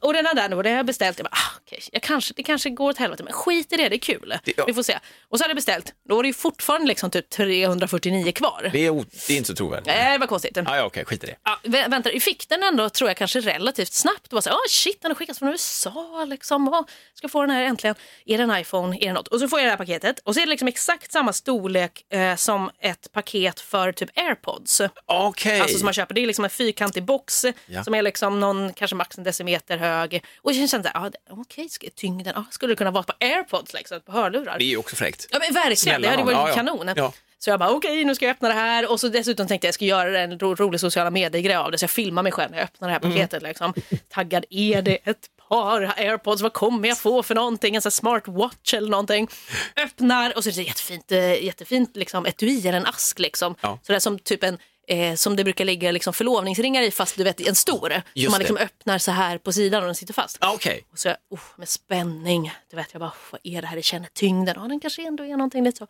Och 0.00 0.12
den 0.12 0.24
där 0.24 0.48
nu, 0.48 0.56
och 0.56 0.62
det 0.62 0.68
har 0.70 0.76
jag 0.76 0.86
beställt. 0.86 1.18
Jag 1.18 1.24
bara, 1.24 1.30
ah, 1.32 1.58
okej, 1.64 1.80
jag 1.92 2.02
kanske, 2.02 2.34
det 2.36 2.42
kanske 2.42 2.70
går 2.70 2.90
åt 2.90 2.98
helvete, 2.98 3.22
men 3.24 3.32
skit 3.32 3.72
i 3.72 3.76
det, 3.76 3.88
det 3.88 3.96
är 3.96 3.98
kul. 3.98 4.34
Det- 4.44 4.52
ja. 4.56 4.64
Vi 4.66 4.74
får 4.74 4.82
se. 4.82 4.98
Och 5.28 5.38
så 5.38 5.44
hade 5.44 5.50
jag 5.50 5.56
beställt, 5.56 5.94
då 6.08 6.14
var 6.16 6.22
det 6.22 6.26
ju 6.26 6.32
fortfarande 6.34 6.86
liksom 6.88 7.10
typ 7.10 7.30
349 7.30 8.32
kvar. 8.32 8.70
Det 8.72 8.86
är, 8.86 9.04
det 9.26 9.32
är 9.32 9.36
inte 9.36 9.46
så 9.46 9.54
trovärdigt. 9.54 9.86
Nej, 9.86 10.12
det 10.12 10.18
var 10.18 10.26
konstigt. 10.26 10.58
Ah, 10.58 10.76
ja, 10.76 10.84
okej, 10.84 11.04
skit 11.04 11.24
i 11.24 11.26
det. 11.26 11.36
Ja, 11.44 11.58
vä- 11.64 11.90
vänta, 11.90 12.10
vi 12.10 12.20
fick 12.20 12.48
den 12.48 12.62
ändå 12.62 12.90
tror 12.90 13.10
jag 13.10 13.16
kanske 13.16 13.40
relativt 13.40 13.92
snabbt. 13.92 14.32
Var 14.32 14.40
så 14.40 14.50
oh, 14.50 14.56
shit, 14.68 15.02
den 15.02 15.10
har 15.10 15.16
skickats 15.16 15.38
från 15.38 15.48
USA 15.48 16.24
liksom. 16.28 16.68
Oh, 16.68 16.82
ska 17.14 17.28
få 17.28 17.40
den 17.40 17.50
här 17.50 17.64
äntligen. 17.64 17.96
Är 18.26 18.38
det 18.38 18.44
en 18.44 18.56
iPhone? 18.60 18.96
Är 19.00 19.06
det 19.06 19.12
något? 19.12 19.28
Och 19.28 19.40
så 19.40 19.48
får 19.48 19.58
jag 19.58 19.66
det 19.66 19.70
här 19.70 19.76
paketet 19.76 20.18
och 20.24 20.34
så 20.34 20.40
är 20.40 20.46
det 20.46 20.50
liksom 20.50 20.68
exakt 20.68 21.12
samma 21.12 21.32
storlek 21.32 22.12
eh, 22.12 22.36
som 22.36 22.70
ett 22.80 23.12
paket 23.12 23.60
för 23.60 23.92
typ 23.92 24.18
airpods. 24.18 24.80
Okej. 25.06 25.60
Alltså 25.60 25.78
som 25.78 25.84
man 25.84 25.94
köper. 25.94 26.14
Det 26.14 26.20
är 26.22 26.26
liksom 26.26 26.44
en 26.44 26.50
fyrkantig 26.50 27.04
box 27.04 27.44
Ja. 27.66 27.84
som 27.84 27.94
är 27.94 28.02
liksom 28.02 28.40
någon 28.40 28.72
kanske 28.72 28.94
max 28.96 29.18
en 29.18 29.24
decimeter 29.24 29.73
hög. 29.78 30.24
Och 30.42 30.52
jag 30.52 30.70
kände 30.70 30.90
att 30.90 31.14
ah, 31.14 31.18
okej, 31.30 31.68
ska- 31.68 31.86
tyngden, 31.96 32.36
ah, 32.36 32.44
skulle 32.50 32.72
det 32.72 32.76
kunna 32.76 32.90
vara 32.90 33.04
på 33.04 33.12
airpods 33.20 33.74
liksom, 33.74 34.00
på 34.00 34.12
hörlurar? 34.12 34.58
Det 34.58 34.64
är 34.64 34.66
ju 34.68 34.76
också 34.76 34.96
fräckt. 34.96 35.26
Ja 35.30 35.38
men 35.38 35.54
verkligen, 35.54 35.76
Snälla 35.76 35.98
det 35.98 36.16
hade 36.16 36.22
varit 36.34 36.48
Ja, 36.48 36.54
kanon. 36.54 36.90
Ja. 36.96 37.12
Så 37.38 37.50
jag 37.50 37.58
bara 37.58 37.70
okej 37.70 38.04
nu 38.04 38.14
ska 38.14 38.24
jag 38.24 38.30
öppna 38.34 38.48
det 38.48 38.54
här 38.54 38.90
och 38.90 39.00
så 39.00 39.08
dessutom 39.08 39.46
tänkte 39.46 39.66
jag 39.66 39.68
jag 39.68 39.74
ska 39.74 39.84
göra 39.84 40.20
en 40.20 40.38
ro 40.38 40.54
rolig 40.54 40.80
sociala 40.80 41.10
medier-grej 41.10 41.56
av 41.56 41.70
det 41.70 41.78
så 41.78 41.82
jag 41.82 41.90
filmar 41.90 42.22
mig 42.22 42.32
själv 42.32 42.50
när 42.50 42.58
jag 42.58 42.64
öppnar 42.64 42.88
det 42.88 42.92
här 42.94 43.00
Mm. 43.00 43.12
paketet. 43.12 43.42
Liksom. 43.42 43.74
Taggad, 44.08 44.44
är 44.50 44.82
det 44.82 44.96
ett 45.04 45.26
par 45.48 45.82
airpods? 45.96 46.42
Vad 46.42 46.52
kommer 46.52 46.88
jag 46.88 46.98
få 46.98 47.22
för 47.22 47.34
någonting? 47.34 47.76
En 47.76 47.82
sån 47.82 47.90
här 47.90 47.92
smartwatch 47.94 48.74
eller 48.74 48.88
någonting. 48.88 49.28
Öppnar 49.76 50.36
och 50.36 50.44
så 50.44 50.50
är 50.50 50.54
det 50.54 50.62
jättefint, 50.62 51.12
eh, 51.12 51.44
jättefint 51.44 51.96
liksom, 51.96 52.26
etui 52.26 52.68
eller 52.68 52.78
en 52.78 52.86
ask 52.86 53.18
liksom. 53.18 53.54
Ja. 53.60 53.78
Så 53.82 53.92
det 53.92 53.96
är 53.96 54.00
som 54.00 54.18
typ 54.18 54.44
en 54.44 54.58
Eh, 54.86 55.14
som 55.14 55.36
det 55.36 55.44
brukar 55.44 55.64
ligga 55.64 55.92
liksom 55.92 56.14
förlovningsringar 56.14 56.82
i 56.82 56.90
fast 56.90 57.16
du 57.16 57.24
vet 57.24 57.40
en 57.40 57.54
stor. 57.54 58.02
Just 58.14 58.24
som 58.24 58.30
man 58.32 58.38
liksom 58.38 58.56
det. 58.56 58.62
öppnar 58.62 58.98
så 58.98 59.10
här 59.10 59.38
på 59.38 59.52
sidan 59.52 59.82
och 59.82 59.86
den 59.86 59.94
sitter 59.94 60.14
fast. 60.14 60.36
Ah, 60.40 60.52
Okej. 60.54 60.84
Och 60.92 60.98
så 60.98 61.08
oh, 61.30 61.40
med 61.56 61.68
spänning, 61.68 62.52
du 62.70 62.76
vet 62.76 62.88
jag 62.92 63.00
bara, 63.00 63.12
vad 63.30 63.40
är 63.44 63.62
det 63.62 63.66
här? 63.66 63.76
Jag 63.76 63.84
känner 63.84 64.08
tyngden, 64.12 64.54
ja 64.58 64.68
den 64.68 64.80
kanske 64.80 65.06
ändå 65.06 65.24
är 65.24 65.28
någonting 65.28 65.64
lite 65.64 65.78
så. 65.78 65.86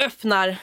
Öppnar 0.00 0.56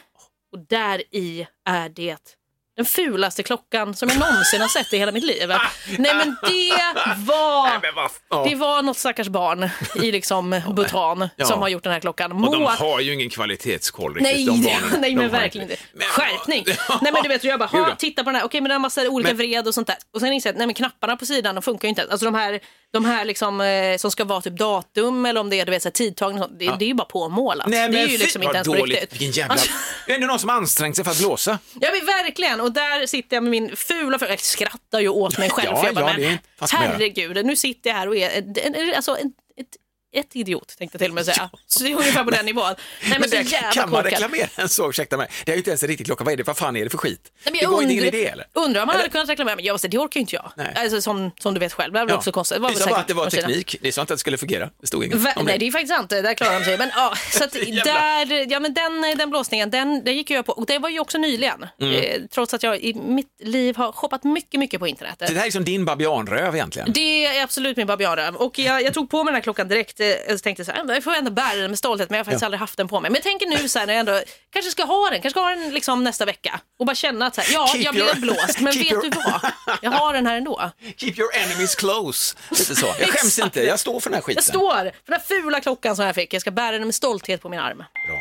och 0.52 0.60
där 0.60 1.04
i 1.16 1.48
är 1.66 1.90
det 1.90 2.38
den 2.76 2.86
fulaste 2.86 3.44
klockan 3.44 3.96
som 3.96 4.10
jag 4.10 4.20
någonsin 4.20 4.62
har 4.62 4.68
sett 4.68 4.94
i 4.94 4.98
hela 4.98 5.12
mitt 5.12 5.24
liv. 5.24 5.48
Nej 5.98 6.16
men 6.16 6.36
det 6.42 6.72
var, 7.26 7.64
Nej, 7.70 7.80
men. 7.96 8.10
Ja. 8.30 8.46
det 8.50 8.56
var 8.56 8.82
något 8.82 8.98
stackars 8.98 9.28
barn 9.28 9.70
i 9.96 10.12
liksom 10.12 10.62
Bhutan 10.76 11.30
Ja. 11.36 11.46
som 11.46 11.62
har 11.62 11.70
gjort 11.70 11.84
den 11.84 11.94
här 11.94 12.00
klockan. 12.00 12.32
Och 12.32 12.52
de 12.52 12.64
har 12.66 13.00
ju 13.00 13.14
ingen 13.14 13.30
kvalitetskoll 13.30 14.14
riktigt, 14.16 14.34
Nej, 14.36 14.46
det- 14.46 14.52
barnen. 14.82 15.02
nej 15.02 15.16
men 15.16 15.24
har 15.32 15.40
verkligen 15.40 15.72
inte. 15.72 15.84
Men- 15.94 16.08
Skärpning! 16.08 16.64
nej 17.02 17.12
men 17.14 17.24
du 17.24 17.30
vet, 17.30 17.44
jag 17.44 17.60
bara, 17.60 17.66
ha, 17.70 17.80
ja. 17.80 17.96
titta 17.96 18.24
på 18.24 18.30
den 18.30 18.36
här, 18.36 18.46
okej 18.46 18.62
men 18.62 18.70
det 18.70 18.74
är 18.74 18.76
en 18.76 18.82
massa 18.82 19.02
olika 19.10 19.28
Men- 19.30 19.38
vred 19.38 19.68
och 19.68 19.74
sånt 19.74 19.88
där. 19.88 19.98
Och 20.14 20.20
sen 20.20 20.34
inser 20.34 20.50
jag 20.50 20.54
att 20.54 20.58
nej, 20.58 20.68
men 20.68 20.74
knapparna 20.74 21.18
på 21.18 21.26
sidan 21.26 21.56
de 21.56 21.62
funkar 21.62 21.86
ju 21.88 21.90
inte. 21.90 22.08
Alltså 22.12 22.26
de 22.26 22.36
här, 22.36 22.60
de 22.94 23.06
här 23.06 23.26
liksom, 23.26 23.62
eh, 23.62 23.98
som 23.98 24.12
ska 24.12 24.24
vara 24.24 24.42
typ 24.42 24.58
datum 24.58 25.26
eller 25.26 25.42
om 25.42 25.50
det 25.50 25.60
är 25.60 25.66
du 25.66 25.72
vet, 25.72 25.82
så 25.84 25.88
här, 25.90 25.92
tidtagning 25.94 26.44
och 26.44 26.48
sånt, 26.50 26.60
det, 26.60 26.66
det 26.80 26.86
är 26.86 26.88
ju 26.88 26.94
bara 26.94 27.06
påmålat. 27.06 27.68
Nej, 27.68 27.80
det 27.90 27.98
är 27.98 28.04
men 28.04 28.12
ju 28.12 28.18
liksom 28.18 28.44
inte 28.44 28.56
ens 28.56 28.68
på 28.68 28.74
riktigt. 28.74 29.14
Vilken 29.14 29.32
jävla... 29.32 29.56
Det 30.06 30.12
är 30.12 30.16
ändå 30.16 30.28
någon 30.28 30.40
som 30.40 30.50
ansträngt 30.50 30.96
sig 30.96 31.06
för 31.06 31.12
att 31.12 31.18
blåsa. 31.20 31.60
Ja 31.74 31.90
men 31.92 32.06
verkligen, 32.06 32.62
och 32.62 32.72
där 32.72 33.06
sitter 33.06 33.36
jag 33.36 33.44
med 33.44 33.52
min 33.52 33.76
fula 33.76 34.18
Jag 34.22 34.40
skrattar 34.40 35.00
ju 35.00 35.10
åt 35.10 35.38
mig 35.38 35.50
själv. 35.50 35.70
Ja, 35.72 35.78
för 35.78 35.86
jag 35.86 35.96
bara, 35.96 36.10
ja, 36.10 36.16
det 36.18 36.26
är 36.26 36.40
men, 36.60 36.70
herregud, 36.72 37.46
nu 37.46 37.56
sitter 37.56 37.90
jag 37.90 37.98
här 37.98 38.08
och 38.08 38.16
är 38.16 38.38
en, 38.38 38.76
en, 38.76 38.96
alltså, 38.96 39.18
en, 39.18 39.34
ett, 40.20 40.36
idiot 40.36 40.76
tänkte 40.78 40.96
jag 40.96 41.00
till 41.02 41.12
och 41.12 41.16
med 41.16 41.26
säga. 41.36 41.50
Så 41.68 41.84
det 41.84 41.92
är 41.92 41.96
ungefär 41.96 42.24
på 42.24 42.30
den 42.32 42.46
nivån. 42.46 42.64
Nej, 42.66 42.76
men, 43.10 43.20
Men 43.20 43.30
så 43.30 43.36
det 43.36 43.42
jävla 43.42 43.72
kan 43.72 43.90
man 43.90 44.04
korkad. 44.04 44.12
reklamera 44.20 44.48
en 44.56 44.70
så, 44.70 44.90
ursäkta 44.90 45.18
mig. 45.18 45.28
Det 45.46 45.52
är 45.52 45.56
ju 45.56 45.58
inte 45.60 45.70
ens 45.70 45.84
en 45.84 45.90
riktig 45.90 46.06
klocka. 46.06 46.24
Vad 46.24 46.34
är 46.34 46.38
det, 46.38 46.44
vad 46.44 46.58
fan 46.58 46.76
är 46.76 46.84
det 46.84 46.90
för 46.90 46.98
skit? 46.98 47.20
Nej, 47.46 47.52
men 47.52 47.60
det 47.60 47.66
går 47.66 47.84
ingen 47.84 47.92
undrar- 48.04 48.08
idé 48.20 48.28
eller? 48.28 48.46
Undrar 48.54 48.82
om 48.82 48.88
man 48.88 48.96
hade 48.96 49.10
kunnat 49.10 49.30
reklamera, 49.30 49.56
men 49.56 49.66
jag, 49.66 49.80
det 49.90 49.98
orkar 49.98 50.18
ju 50.18 50.22
inte 50.22 50.36
jag. 50.36 50.52
Nej. 50.58 50.74
Alltså, 50.76 51.02
som, 51.02 51.32
som 51.40 51.54
du 51.54 51.60
vet 51.60 51.74
själv, 51.74 51.94
det 51.94 52.00
var 52.00 52.06
väl 52.06 52.16
också 52.16 52.32
konstigt. 52.32 52.56
Det 52.58 52.62
var 52.62 52.70
väl 52.70 52.78
sa 52.80 52.86
bara 52.86 52.90
säkert 52.96 53.02
att 53.02 53.08
det 53.08 53.14
var 53.14 53.30
teknik. 53.30 53.76
Det 53.82 53.92
sa 53.92 54.02
inte 54.02 54.14
att 54.14 54.18
det 54.18 54.22
skulle 54.22 54.38
fungera. 54.38 54.70
Det 54.82 54.88
stod 54.88 55.04
inget 55.06 55.18
Va? 55.18 55.34
om 55.36 55.46
Nej, 55.46 55.58
det 55.60 55.68
är 55.68 55.72
faktiskt 55.72 55.94
sant. 55.96 56.10
Där 56.10 56.34
klarar 56.34 56.60
de 56.60 56.66
sig. 56.66 56.78
Men, 56.78 56.90
ja, 56.96 57.14
så 57.32 57.44
att 57.44 57.52
där, 57.86 58.52
ja, 58.52 58.60
men 58.60 58.74
den, 58.74 59.02
den 59.18 59.30
blåsningen, 59.30 59.70
den, 59.72 60.04
den 60.04 60.16
gick 60.16 60.30
jag 60.30 60.46
på. 60.46 60.52
Och 60.52 60.66
det 60.66 60.80
var 60.80 60.90
ju 60.90 61.00
också 61.00 61.18
nyligen. 61.18 61.66
Mm. 61.82 61.94
Eh, 61.96 62.22
trots 62.34 62.54
att 62.54 62.64
jag 62.64 62.80
i 62.80 62.94
mitt 62.94 63.28
liv 63.44 63.76
har 63.76 63.92
shoppat 63.92 64.24
mycket, 64.24 64.60
mycket 64.60 64.80
på 64.80 64.88
internet. 64.88 65.16
Så 65.28 65.34
det 65.34 65.40
här 65.40 65.48
är 65.48 65.52
som 65.52 65.64
din 65.66 65.86
babianröv 65.86 66.56
egentligen. 66.56 66.92
Det 66.94 67.26
är 67.26 67.44
absolut 67.44 67.78
min 67.78 67.88
babianröv. 67.88 68.36
Och 68.36 68.60
jag, 68.60 68.82
jag 68.84 68.94
tog 68.94 69.10
på 69.10 69.18
mig 69.24 69.32
den 69.32 69.36
här 69.36 69.42
klockan 69.42 69.68
direkt. 69.68 70.00
eh, 70.00 70.05
och 70.34 70.44
tänkte 70.44 70.66
så 70.66 70.72
här, 70.72 70.94
jag 70.94 71.04
får 71.04 71.14
ändå 71.14 71.32
bära 71.32 71.56
den 71.56 71.70
med 71.72 71.78
stolthet, 71.78 72.10
men 72.10 72.18
jag 72.18 72.20
har 72.20 72.26
faktiskt 72.26 72.44
aldrig 72.44 72.60
haft 72.60 72.78
den 72.78 72.88
på 72.88 73.00
mig. 73.02 73.12
Men 73.12 73.16
jag 73.16 73.24
tänker 73.24 73.48
nu 73.48 73.70
så 73.70 73.80
här, 73.80 73.86
när 73.86 73.94
jag 73.94 74.00
ändå 74.00 74.22
kanske 74.54 74.72
ska 74.72 74.84
ha 74.84 75.04
den, 75.10 75.14
kanske 75.22 75.30
ska 75.30 75.40
ha 75.40 75.50
den 75.50 75.74
liksom 75.74 76.04
nästa 76.04 76.26
vecka. 76.26 76.60
Och 76.80 76.86
bara 76.86 76.96
känna 76.96 77.26
att 77.28 77.36
så 77.36 77.42
här, 77.42 77.54
ja, 77.54 77.68
Keep 77.68 77.82
jag 77.84 77.94
blev 77.94 78.06
your- 78.08 78.20
blåst, 78.22 78.60
men 78.60 78.74
vet 78.78 78.88
your- 78.92 79.02
du 79.02 79.10
vad? 79.10 79.52
Jag 79.82 79.92
har 79.92 80.14
den 80.14 80.28
här 80.28 80.38
ändå. 80.38 80.72
Keep 80.98 81.14
your 81.18 81.30
enemies 81.36 81.76
close. 81.76 82.36
Lite 82.52 82.76
så. 82.76 82.86
Jag 83.00 83.10
skäms 83.10 83.40
inte, 83.40 83.64
jag 83.64 83.80
står 83.80 84.00
för 84.00 84.10
den 84.10 84.16
här 84.16 84.22
skiten. 84.22 84.36
Jag 84.36 84.44
står 84.44 84.76
för 84.84 85.12
den 85.12 85.14
här 85.14 85.42
fula 85.42 85.62
klockan 85.62 85.96
som 85.96 86.06
jag 86.06 86.16
fick. 86.16 86.34
Jag 86.34 86.42
ska 86.42 86.52
bära 86.52 86.72
den 86.72 86.84
med 86.88 86.96
stolthet 86.96 87.42
på 87.42 87.50
min 87.50 87.60
arm. 87.60 87.78
Bra. 87.78 88.18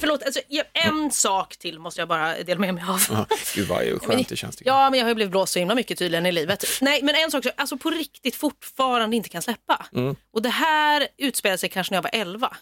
Förlåt, 0.00 0.22
alltså, 0.22 0.40
en 0.72 1.10
sak 1.10 1.56
till 1.56 1.78
måste 1.78 2.00
jag 2.00 2.08
bara 2.08 2.42
dela 2.42 2.60
med 2.60 2.74
mig 2.74 2.84
av. 2.88 3.02
Ja, 3.10 3.26
Gud 3.54 3.68
vad 3.68 3.84
Men- 3.86 4.00
skönt 4.00 4.28
det 4.28 4.36
känns. 4.36 4.58
Ja, 4.64 4.90
men 4.90 4.98
jag 4.98 5.04
har 5.04 5.08
ju 5.10 5.14
blivit 5.14 5.30
blåst 5.30 5.52
så 5.52 5.58
himla 5.58 5.74
mycket 5.74 5.98
tydligen 5.98 6.26
i 6.26 6.32
livet. 6.32 6.64
Nej, 6.80 7.02
men 7.02 7.14
en 7.14 7.30
sak 7.30 7.42
som 7.42 7.52
jag 7.56 7.60
alltså 7.60 7.76
på 7.76 7.90
riktigt 7.90 8.36
fortfarande 8.36 9.16
inte 9.16 9.28
kan 9.28 9.42
släppa. 9.42 9.86
Mm. 9.94 10.16
Och 10.32 10.42
det 10.42 10.48
här 10.48 11.08
utspelade 11.18 11.58
sig 11.58 11.68
kanske 11.68 11.92
när 11.92 11.96
jag 11.96 12.02
var 12.02 12.10
11. 12.12 12.56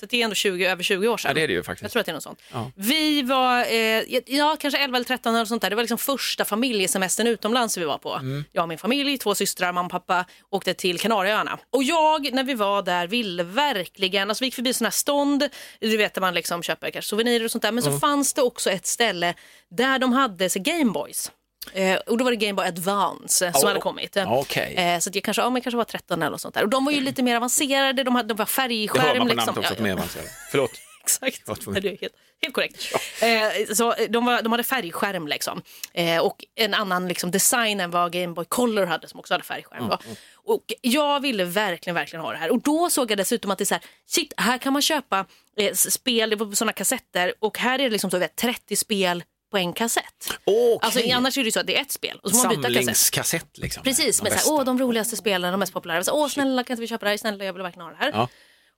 Så 0.00 0.06
det 0.06 0.20
är 0.20 0.24
ändå 0.24 0.34
20, 0.34 0.66
över 0.66 0.82
20 0.82 1.08
år 1.08 1.16
sedan. 1.16 1.28
Ja, 1.28 1.34
det 1.34 1.40
är 1.42 1.48
det 1.48 1.54
ju 1.54 1.62
faktiskt. 1.62 1.82
Jag 1.82 1.92
tror 1.92 2.00
att 2.00 2.06
det 2.06 2.12
är 2.12 2.14
något 2.14 2.22
sånt. 2.22 2.42
Ja. 2.52 2.70
Vi 2.76 3.22
var, 3.22 3.58
eh, 3.72 4.02
ja 4.26 4.56
kanske 4.60 4.78
11 4.78 4.96
eller 4.96 5.04
13 5.06 5.34
eller 5.34 5.44
sånt 5.44 5.62
där. 5.62 5.70
Det 5.70 5.76
var 5.76 5.82
liksom 5.82 5.98
första 5.98 6.44
familjesemestern 6.44 7.26
utomlands 7.26 7.78
vi 7.78 7.84
var 7.84 7.98
på. 7.98 8.14
Mm. 8.14 8.44
Jag 8.52 8.62
och 8.62 8.68
min 8.68 8.78
familj, 8.78 9.18
två 9.18 9.34
systrar, 9.34 9.72
mamma 9.72 9.86
och 9.86 9.90
pappa 9.90 10.24
åkte 10.50 10.74
till 10.74 10.98
Kanarieöarna. 11.00 11.58
Och 11.70 11.82
jag, 11.82 12.32
när 12.32 12.44
vi 12.44 12.54
var 12.54 12.82
där, 12.82 13.06
ville 13.06 13.42
verkligen, 13.42 14.28
alltså 14.30 14.42
vi 14.42 14.46
gick 14.46 14.54
förbi 14.54 14.74
sådana 14.74 14.86
här 14.88 14.92
stånd, 14.92 15.48
du 15.80 15.96
vet 15.96 16.14
där 16.14 16.20
man 16.20 16.34
liksom 16.34 16.62
köper 16.62 16.90
kanske 16.90 17.08
souvenirer 17.08 17.44
och 17.44 17.50
sånt 17.50 17.62
där. 17.62 17.72
Men 17.72 17.84
Mm. 17.84 17.94
så 17.94 18.00
fanns 18.00 18.34
det 18.34 18.42
också 18.42 18.70
ett 18.70 18.86
ställe 18.86 19.34
där 19.70 19.98
de 19.98 20.12
hade 20.12 20.48
Gameboys. 20.54 21.30
Eh, 21.74 21.96
och 21.96 22.18
då 22.18 22.24
var 22.24 22.30
det 22.30 22.36
Game 22.36 22.54
Boy 22.54 22.66
Advance 22.66 23.46
eh, 23.46 23.52
som 23.52 23.62
Oh, 23.62 23.68
hade 23.68 23.80
kommit. 23.80 24.16
Eh, 24.16 24.98
så 24.98 25.08
att 25.08 25.14
jag 25.14 25.24
kanske, 25.24 25.42
ja, 25.42 25.50
men 25.50 25.62
kanske 25.62 25.76
var 25.76 25.84
13 25.84 26.22
eller 26.22 26.30
något 26.30 26.40
sånt 26.40 26.54
där. 26.54 26.62
Och 26.62 26.68
de 26.68 26.84
var 26.84 26.92
ju 26.92 27.00
lite 27.00 27.22
mer 27.22 27.36
avancerade, 27.36 28.02
de, 28.02 28.14
hade, 28.14 28.28
de 28.28 28.36
var 28.36 28.44
Det 28.44 28.50
färgskärm. 28.50 29.06
hör 29.06 29.18
man 29.18 29.28
på 29.28 29.34
liksom. 29.34 29.54
namnet 29.54 29.70
också. 29.70 29.82
Ja, 29.82 29.88
ja. 29.88 29.94
avancerade. 29.94 30.28
Förlåt. 30.50 30.70
Exakt, 31.04 31.46
det 31.46 31.88
är 31.88 32.00
helt, 32.00 32.14
helt 32.42 32.54
korrekt. 32.54 32.94
Eh, 33.22 33.74
så 33.74 33.92
eh, 33.92 34.10
de, 34.10 34.24
var, 34.24 34.42
de 34.42 34.52
hade 34.52 34.64
färgskärm 34.64 35.28
liksom. 35.28 35.62
Eh, 35.94 36.18
och 36.18 36.44
en 36.54 36.74
annan 36.74 37.08
liksom, 37.08 37.30
design 37.30 37.80
än 37.80 37.90
vad 37.90 38.12
Game 38.12 38.34
Boy 38.34 38.44
Color 38.48 38.86
hade 38.86 39.08
som 39.08 39.20
också 39.20 39.34
hade 39.34 39.44
färgskärm. 39.44 39.88
då. 39.88 39.98
Och 40.44 40.72
jag 40.80 41.20
ville 41.20 41.44
verkligen, 41.44 41.94
verkligen 41.94 42.24
ha 42.24 42.32
det 42.32 42.38
här. 42.38 42.50
Och 42.50 42.62
då 42.62 42.90
såg 42.90 43.10
jag 43.10 43.18
dessutom 43.18 43.50
att 43.50 43.58
det 43.58 43.64
är 43.64 43.66
så 43.66 43.74
här, 43.74 43.84
shit, 44.06 44.32
här 44.36 44.58
kan 44.58 44.72
man 44.72 44.82
köpa 44.82 45.26
spel 45.74 46.30
det 46.30 46.36
var 46.36 46.46
på 46.46 46.56
sådana 46.56 46.72
kassetter 46.72 47.34
och 47.38 47.58
här 47.58 47.78
är 47.78 47.84
det 47.84 47.90
liksom 47.90 48.10
så, 48.10 48.18
vet, 48.18 48.36
30 48.36 48.76
spel 48.76 49.24
på 49.52 49.58
en 49.58 49.72
kassett. 49.72 50.04
Okej. 50.44 50.78
Alltså 50.82 51.00
annars 51.14 51.38
är 51.38 51.44
det 51.44 51.52
så 51.52 51.60
att 51.60 51.66
det 51.66 51.76
är 51.76 51.80
ett 51.82 51.92
spel 51.92 52.20
och 52.22 52.30
så 52.30 52.36
man. 52.36 52.62
Samlingskassett 52.62 53.58
liksom. 53.58 53.82
Precis, 53.82 54.18
De 54.18 54.22
med 54.24 54.32
bästa. 54.32 54.46
såhär, 54.46 54.58
åh 54.60 54.64
de 54.64 54.78
roligaste 54.78 55.16
spelen, 55.16 55.52
de 55.52 55.58
mest 55.58 55.72
populära. 55.72 56.04
Så, 56.04 56.12
åh 56.12 56.28
snälla 56.28 56.64
kan 56.64 56.74
inte 56.74 56.80
vi 56.80 56.86
köpa 56.88 57.04
det 57.04 57.10
här, 57.10 57.16
snälla 57.16 57.44
jag 57.44 57.52
vill 57.52 57.62
verkligen 57.62 57.84
ha 57.86 57.90
det 57.92 57.98
här. 57.98 58.10
Ja. 58.14 58.28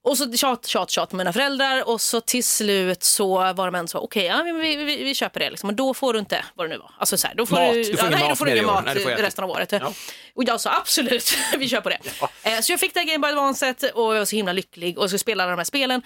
Och 0.07 0.19
så 0.19 0.33
tjat, 0.33 0.67
tjat, 0.67 0.91
tjat 0.91 1.13
med 1.13 1.19
mina 1.19 1.33
föräldrar 1.33 1.89
och 1.89 2.01
så 2.01 2.21
till 2.21 2.45
slut 2.45 3.03
så 3.03 3.29
var 3.39 3.65
de 3.67 3.75
ändå 3.75 3.89
så, 3.89 3.99
okej, 3.99 4.25
ja, 4.25 4.45
men 4.45 4.59
vi, 4.59 4.77
vi, 4.77 5.05
vi 5.05 5.15
köper 5.15 5.41
det 5.41 5.51
liksom. 5.51 5.69
Och 5.69 5.75
då 5.75 5.95
får 5.95 6.13
du 6.13 6.19
inte, 6.19 6.45
vad 6.55 6.67
det 6.67 6.71
nu 6.71 6.79
var, 6.79 6.91
alltså 6.99 7.17
så 7.17 7.27
här, 7.27 7.35
då 7.35 7.47
får 7.47 7.57
Mat. 7.57 7.73
du, 7.73 7.83
Du 7.83 7.97
får 7.97 8.07
ingen 8.07 8.11
nej, 8.19 8.23
då 8.23 8.29
mat 8.29 8.39
får 8.39 8.49
ingen 8.49 8.67
mat 8.67 8.85
Nej, 8.85 9.01
får 9.03 9.11
resten 9.11 9.45
av 9.45 9.51
året. 9.51 9.73
Ja. 9.73 9.93
Och 10.35 10.45
jag 10.45 10.61
sa 10.61 10.71
absolut, 10.81 11.37
vi 11.59 11.69
kör 11.69 11.81
på 11.81 11.89
det. 11.89 11.99
Eh, 12.43 12.61
Så 12.61 12.73
jag 12.73 12.81
fick 12.81 12.95
det 12.95 13.01
här 13.01 13.07
Game 13.07 13.19
Boy 13.19 13.31
Advance 13.31 13.75
och 13.95 14.15
jag 14.15 14.19
var 14.19 14.25
så 14.25 14.37
himla 14.37 14.53
lycklig 14.53 14.99
och 14.99 15.11
så 15.11 15.19
spelade 15.19 15.51
de 15.51 15.57
här 15.57 15.65
spelen. 15.65 16.03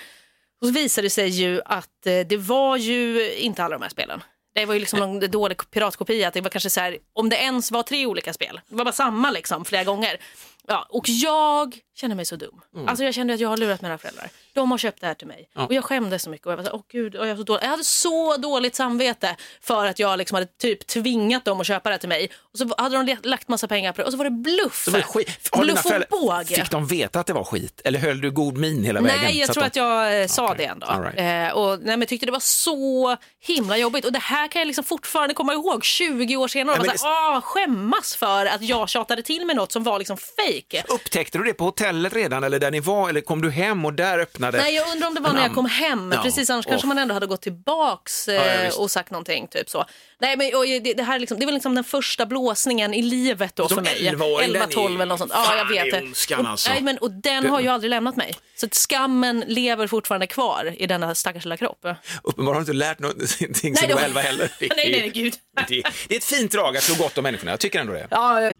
Och 0.61 0.67
så 0.67 0.73
visade 0.73 1.07
det 1.07 1.11
sig 1.11 1.29
ju 1.29 1.61
att 1.65 2.07
eh, 2.07 2.21
det 2.29 2.37
var 2.37 2.77
ju 2.77 3.33
inte 3.35 3.65
alla 3.65 3.75
de 3.79 3.83
här 3.83 3.91
spelen. 3.91 4.23
Det 4.59 4.67
var 4.67 4.75
ju 4.75 4.81
liksom 4.81 5.03
en 5.03 5.31
dålig 5.31 5.71
piratkopia, 5.71 6.29
att 6.29 6.35
det 6.35 6.41
var 6.41 6.51
kanske 6.51 6.71
så 6.71 6.81
här, 6.81 6.99
om 7.13 7.29
det 7.29 7.37
ens 7.37 7.71
var 7.71 7.83
tre 7.83 8.07
olika 8.07 8.33
spel. 8.33 8.61
Det 8.69 8.77
var 8.77 8.85
bara 8.85 8.93
samma 8.93 9.31
liksom 9.31 9.65
flera 9.65 9.85
gånger. 9.85 10.21
Ja, 10.67 10.87
och 10.91 11.09
jag 11.09 11.79
kände 11.99 12.17
mig 12.17 12.25
så 12.27 12.37
dum. 12.37 12.61
Mm. 12.75 12.89
Alltså 12.89 13.05
jag 13.05 13.15
kände 13.15 13.35
att 13.35 13.41
jag 13.41 13.49
har 13.49 13.57
lurat 13.57 13.83
mina 13.83 13.99
föräldrar. 13.99 14.29
De 14.53 14.71
har 14.71 14.79
köpt 14.79 15.01
det 15.01 15.07
här 15.07 15.15
till 15.15 15.27
mig. 15.27 15.49
Och 15.55 15.75
jag 15.75 15.85
skämdes 15.85 16.23
så 16.23 16.31
mycket. 16.31 16.47
Och 16.47 16.53
jag 16.53 16.57
var 16.57 16.65
så 16.65 16.71
åh 16.73 16.83
gud, 16.93 17.17
och 17.17 17.27
jag, 17.29 17.37
så 17.39 17.43
dålig. 17.43 17.63
jag 17.65 17.69
hade 17.71 17.85
så 17.85 18.37
dåligt 18.37 18.75
samvete 18.75 19.37
för 19.61 19.87
att 19.87 19.99
jag 19.99 20.19
liksom 20.19 20.35
hade 20.35 20.47
typ 20.47 20.87
tvingat 20.87 21.45
dem 21.45 21.61
att 21.61 21.67
köpa 21.67 21.89
det 21.89 21.93
här 21.93 21.99
till 21.99 22.09
mig. 22.09 22.31
Och 22.53 22.59
så 22.59 22.75
hade 22.79 23.03
de 23.03 23.17
lagt 23.23 23.49
massa 23.49 23.69
pengar 23.69 23.93
på 23.93 24.01
det 24.01 24.05
och 24.05 24.11
så 24.13 24.17
var 24.17 24.25
det 24.25 24.31
bluff. 24.31 24.85
Det 24.85 24.91
var 24.91 25.01
skit. 25.01 25.51
Bluff 25.59 25.79
och 25.85 25.91
föräldrar- 25.91 26.07
båg. 26.11 26.47
Fick 26.47 26.71
de 26.71 26.87
veta 26.87 27.21
att 27.21 27.27
det 27.27 27.33
var 27.33 27.45
skit? 27.45 27.81
Eller 27.85 27.99
höll 27.99 28.21
du 28.21 28.31
god 28.31 28.57
min 28.57 28.85
hela 28.85 29.01
vägen? 29.01 29.19
Nej, 29.23 29.39
jag 29.39 29.53
tror 29.53 29.63
de... 29.63 29.67
att 29.67 29.77
jag 29.77 30.21
eh, 30.23 30.27
sa 30.27 30.45
Okej, 30.45 30.57
det 30.59 30.65
ändå. 30.65 30.87
right. 31.17 31.51
Eh, 31.51 31.57
och, 31.59 31.71
nej, 31.79 31.87
men 31.87 32.01
jag 32.01 32.09
tyckte 32.09 32.27
det 32.27 32.33
var 32.33 32.41
så 32.41 33.17
himla 33.41 33.77
jobbigt. 33.77 34.05
Och 34.05 34.13
det 34.13 34.19
här 34.19 34.49
kan 34.49 34.61
jag 34.61 34.67
liksom 34.67 34.85
fortfarande 34.85 35.35
komma 35.35 35.53
ihåg 35.53 35.85
20 35.85 36.37
år 36.37 36.49
senare. 36.49 36.73
Och 36.77 36.81
bara 36.81 36.87
men 36.87 36.99
så 36.99 37.07
här, 37.07 37.37
"Åh, 37.37 37.41
skämmas 37.41 38.17
för 38.17 38.47
att 38.47 38.63
jag 38.63 38.89
tjatade 38.89 39.23
till 39.23 39.47
med 39.47 39.57
något 39.57 39.73
som 39.73 39.83
var 39.83 39.99
liksom 39.99 40.17
fake. 40.17 40.85
Upptäckte 40.89 41.39
du 41.39 41.45
det 41.45 41.55
på 41.55 41.65
hotellet 41.65 41.88
redan 41.93 42.45
eller 42.45 42.59
där 42.59 42.71
ni 42.71 42.81
var 42.81 43.09
eller 43.09 43.21
kom 43.21 43.43
du 43.43 43.51
hem 43.51 43.85
och 43.85 43.93
där 43.95 44.19
öppnade. 44.19 44.59
Nej, 44.59 44.75
jag 44.75 44.93
undrar 44.93 45.09
om 45.09 45.15
det 45.15 45.21
var 45.21 45.33
när 45.33 45.43
jag 45.43 45.55
kom 45.55 45.67
hem. 45.67 46.13
Ja. 46.17 46.23
Precis, 46.23 46.51
annars 46.51 46.67
Åh. 46.67 46.71
kanske 46.71 46.89
man 46.89 46.99
ändå 46.99 47.15
hade 47.15 47.27
gått 47.27 47.43
tillbaks 47.43 48.29
Ja, 48.29 48.35
ja, 48.35 48.45
eh, 48.45 48.65
visst. 48.65 48.79
och 48.79 48.91
sagt 48.91 49.11
någonting. 49.11 49.49
Typ 49.51 49.71
så. 49.71 49.85
Nej, 50.21 50.37
men 50.37 50.55
och, 50.55 50.65
det, 50.67 50.95
det 50.95 51.03
här 51.03 51.15
är 51.15 51.19
liksom, 51.19 51.39
det 51.41 51.47
väl 51.47 51.55
liksom 51.55 51.75
den 51.75 51.85
första 51.85 52.27
blåsningen 52.27 52.95
i 52.95 53.03
livet 53.03 53.57
då 53.57 53.69
för 53.69 53.81
mig. 53.83 53.97
11-åring, 54.01 54.45
11, 54.47 54.59
den 54.59 54.69
är 54.69 54.73
12 54.75 54.95
eller 54.95 55.07
något 55.07 55.19
sånt. 55.19 55.33
Ja, 55.35 55.57
jag 55.57 55.69
vet 55.69 55.91
det. 55.91 56.03
ondskan, 56.03 56.41
och, 56.41 56.51
alltså. 56.51 56.71
nej, 56.71 56.83
men, 56.83 56.99
och 56.99 57.11
den 57.11 57.47
har 57.51 57.61
ju 57.61 57.69
aldrig 57.69 57.91
lämnat 57.91 58.17
mig. 58.17 58.35
Så 58.57 58.67
att 58.67 58.75
skammen 58.75 59.45
lever 59.47 59.87
fortfarande 59.87 60.27
kvar 60.27 60.75
i 60.79 60.87
denna 60.87 61.15
stackars 61.15 61.45
lilla 61.45 61.57
kropp. 61.57 61.87
Uppenbarligen 62.23 62.47
har 62.47 62.55
du 62.55 62.61
inte 62.61 62.73
lärt 62.73 62.99
någonting 63.01 63.77
sen 63.77 63.89
du 63.89 63.95
var 63.95 63.95
var- 63.95 64.07
11 64.07 64.21
heller. 64.21 64.51
Det 64.59 64.69
nej, 64.77 64.91
nej, 65.01 65.11
gud. 65.15 65.35
Det, 65.69 65.83
det 66.09 66.15
är 66.15 66.19
ett 66.19 66.25
fint 66.25 66.53
drag 66.53 66.77
att 66.77 66.83
slå 66.83 66.95
gott 67.05 67.19
om 67.19 67.23
människorna, 67.25 67.51
jag 67.51 67.61
tycker 67.61 67.81
ändå 67.81 67.93
det. 67.93 68.07
Ja, 68.11 68.51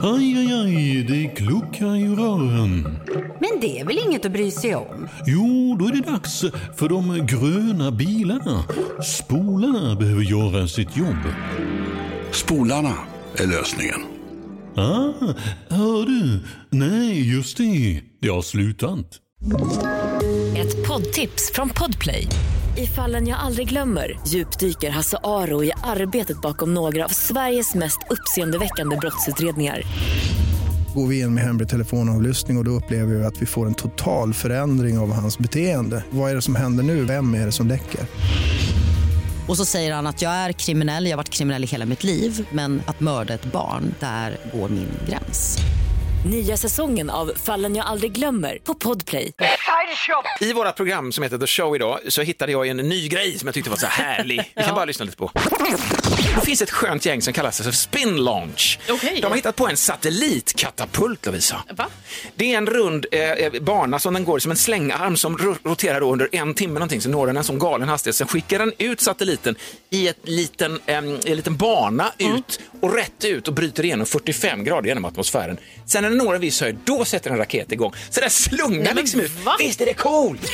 Aj, 0.00 0.34
aj, 0.38 0.52
aj, 0.64 1.02
det 1.08 1.34
kluckar 1.36 1.96
i 1.96 2.08
rören. 2.08 2.98
Men 3.40 3.60
det 3.60 3.80
är 3.80 3.84
väl 3.84 3.98
inget 3.98 4.26
att 4.26 4.32
bry 4.32 4.50
sig 4.50 4.74
om? 4.74 5.08
Jo, 5.26 5.76
då 5.80 5.86
är 5.86 5.92
det 5.92 6.10
dags 6.10 6.40
för 6.76 6.88
de 6.88 7.26
gröna 7.26 7.90
bilarna. 7.90 8.64
Spolarna 9.04 9.94
behöver 9.94 10.22
göra 10.22 10.68
sitt 10.68 10.87
jobb. 10.96 11.34
Spolarna 12.32 12.94
är 13.36 13.46
lösningen. 13.46 14.00
Ah, 14.76 15.34
hör 15.68 16.06
du? 16.06 16.40
Nej, 16.70 17.34
just 17.34 17.56
det. 17.56 18.02
Det 18.20 18.28
har 18.28 18.42
slutat. 18.42 19.06
Ett 20.56 20.88
poddtips 20.88 21.52
från 21.54 21.68
Podplay. 21.68 22.26
I 22.76 22.86
fallen 22.86 23.26
jag 23.26 23.38
aldrig 23.38 23.68
glömmer 23.68 24.20
djupdyker 24.26 24.90
Hasse 24.90 25.18
Aro 25.24 25.64
i 25.64 25.72
arbetet 25.84 26.40
bakom 26.40 26.74
några 26.74 27.04
av 27.04 27.08
Sveriges 27.08 27.74
mest 27.74 27.98
uppseendeväckande 28.10 28.96
brottsutredningar. 28.96 29.82
Går 30.94 31.06
vi 31.06 31.20
in 31.20 31.34
med 31.34 31.44
hemlig 31.44 31.68
telefonavlyssning 31.68 32.56
och, 32.56 32.60
och 32.60 32.64
då 32.64 32.70
upplever 32.70 33.14
vi 33.14 33.24
att 33.24 33.42
vi 33.42 33.46
får 33.46 33.66
en 33.66 33.74
total 33.74 34.34
förändring 34.34 34.98
av 34.98 35.12
hans 35.12 35.38
beteende. 35.38 36.04
Vad 36.10 36.30
är 36.30 36.34
det 36.34 36.42
som 36.42 36.56
händer 36.56 36.84
nu? 36.84 37.04
Vem 37.04 37.34
är 37.34 37.46
det 37.46 37.52
som 37.52 37.66
läcker? 37.68 38.00
Och 39.48 39.56
så 39.56 39.64
säger 39.64 39.94
han 39.94 40.06
att 40.06 40.22
jag 40.22 40.32
är 40.32 40.52
kriminell, 40.52 41.04
jag 41.04 41.12
har 41.12 41.16
varit 41.16 41.28
kriminell 41.28 41.64
i 41.64 41.66
hela 41.66 41.86
mitt 41.86 42.04
liv 42.04 42.46
men 42.52 42.82
att 42.86 43.00
mörda 43.00 43.34
ett 43.34 43.44
barn, 43.44 43.94
där 44.00 44.36
går 44.52 44.68
min 44.68 44.88
gräns. 45.08 45.58
Nya 46.26 46.56
säsongen 46.56 47.10
av 47.10 47.32
Fallen 47.44 47.76
jag 47.76 47.86
aldrig 47.86 48.12
glömmer 48.12 48.58
på 48.64 48.74
Podplay. 48.74 49.32
I 50.40 50.52
våra 50.52 50.72
program 50.72 51.12
som 51.12 51.22
heter 51.24 51.38
The 51.38 51.46
Show 51.46 51.76
idag 51.76 51.98
så 52.08 52.22
hittade 52.22 52.52
jag 52.52 52.66
en 52.68 52.76
ny 52.76 53.08
grej 53.08 53.38
som 53.38 53.46
jag 53.46 53.54
tyckte 53.54 53.70
var 53.70 53.76
så 53.76 53.86
härlig. 53.86 54.52
Vi 54.56 54.62
kan 54.62 54.74
bara 54.74 54.84
lyssna 54.84 55.04
lite 55.04 55.16
på. 55.16 55.30
Det 56.34 56.46
finns 56.46 56.62
ett 56.62 56.70
skönt 56.70 57.06
gäng 57.06 57.22
som 57.22 57.32
kallar 57.32 57.50
sig 57.50 57.64
för 57.64 57.72
Spin 57.72 58.16
Launch. 58.24 58.78
Okej. 58.90 59.18
De 59.22 59.26
har 59.26 59.36
hittat 59.36 59.56
på 59.56 59.68
en 59.68 59.76
satellitkatapult, 59.76 61.26
Lovisa. 61.26 61.62
Va? 61.70 61.86
Det 62.34 62.54
är 62.54 62.58
en 62.58 62.66
rund 62.66 63.06
eh, 63.12 63.60
bana 63.62 63.98
som 63.98 64.14
den 64.14 64.24
går 64.24 64.38
som 64.38 64.50
en 64.50 64.56
slängarm 64.56 65.16
som 65.16 65.38
ro- 65.38 65.56
roterar 65.64 66.00
då 66.00 66.12
under 66.12 66.28
en 66.32 66.54
timme 66.54 66.74
någonting, 66.74 67.00
så 67.00 67.08
når 67.08 67.26
den 67.26 67.36
en 67.36 67.44
sån 67.44 67.58
galen 67.58 67.88
hastighet. 67.88 68.16
Sen 68.16 68.26
skickar 68.26 68.58
den 68.58 68.72
ut 68.78 69.00
satelliten 69.00 69.54
i 69.90 70.08
ett 70.08 70.18
liten, 70.28 70.80
eh, 70.86 70.96
en 70.96 71.16
liten 71.20 71.56
bana 71.56 72.12
ut 72.18 72.60
och 72.80 72.94
rätt 72.94 73.24
ut 73.24 73.48
och 73.48 73.54
bryter 73.54 73.84
igenom 73.84 74.06
45 74.06 74.64
grader 74.64 74.88
genom 74.88 75.04
atmosfären. 75.04 75.58
Sen 75.86 76.04
när 76.10 76.16
den 76.16 76.26
når 76.26 76.34
en 76.34 76.40
viss 76.40 76.60
höjd, 76.60 76.78
då 76.84 77.04
sätter 77.04 77.30
en 77.30 77.38
raket 77.38 77.72
igång. 77.72 77.92
Så 78.10 78.20
den 78.20 78.30
slungar 78.30 78.94
liksom 78.94 79.20
ut. 79.20 79.32
Visst 79.58 79.80
är 79.80 79.86
det 79.86 79.94
coolt? 79.94 80.50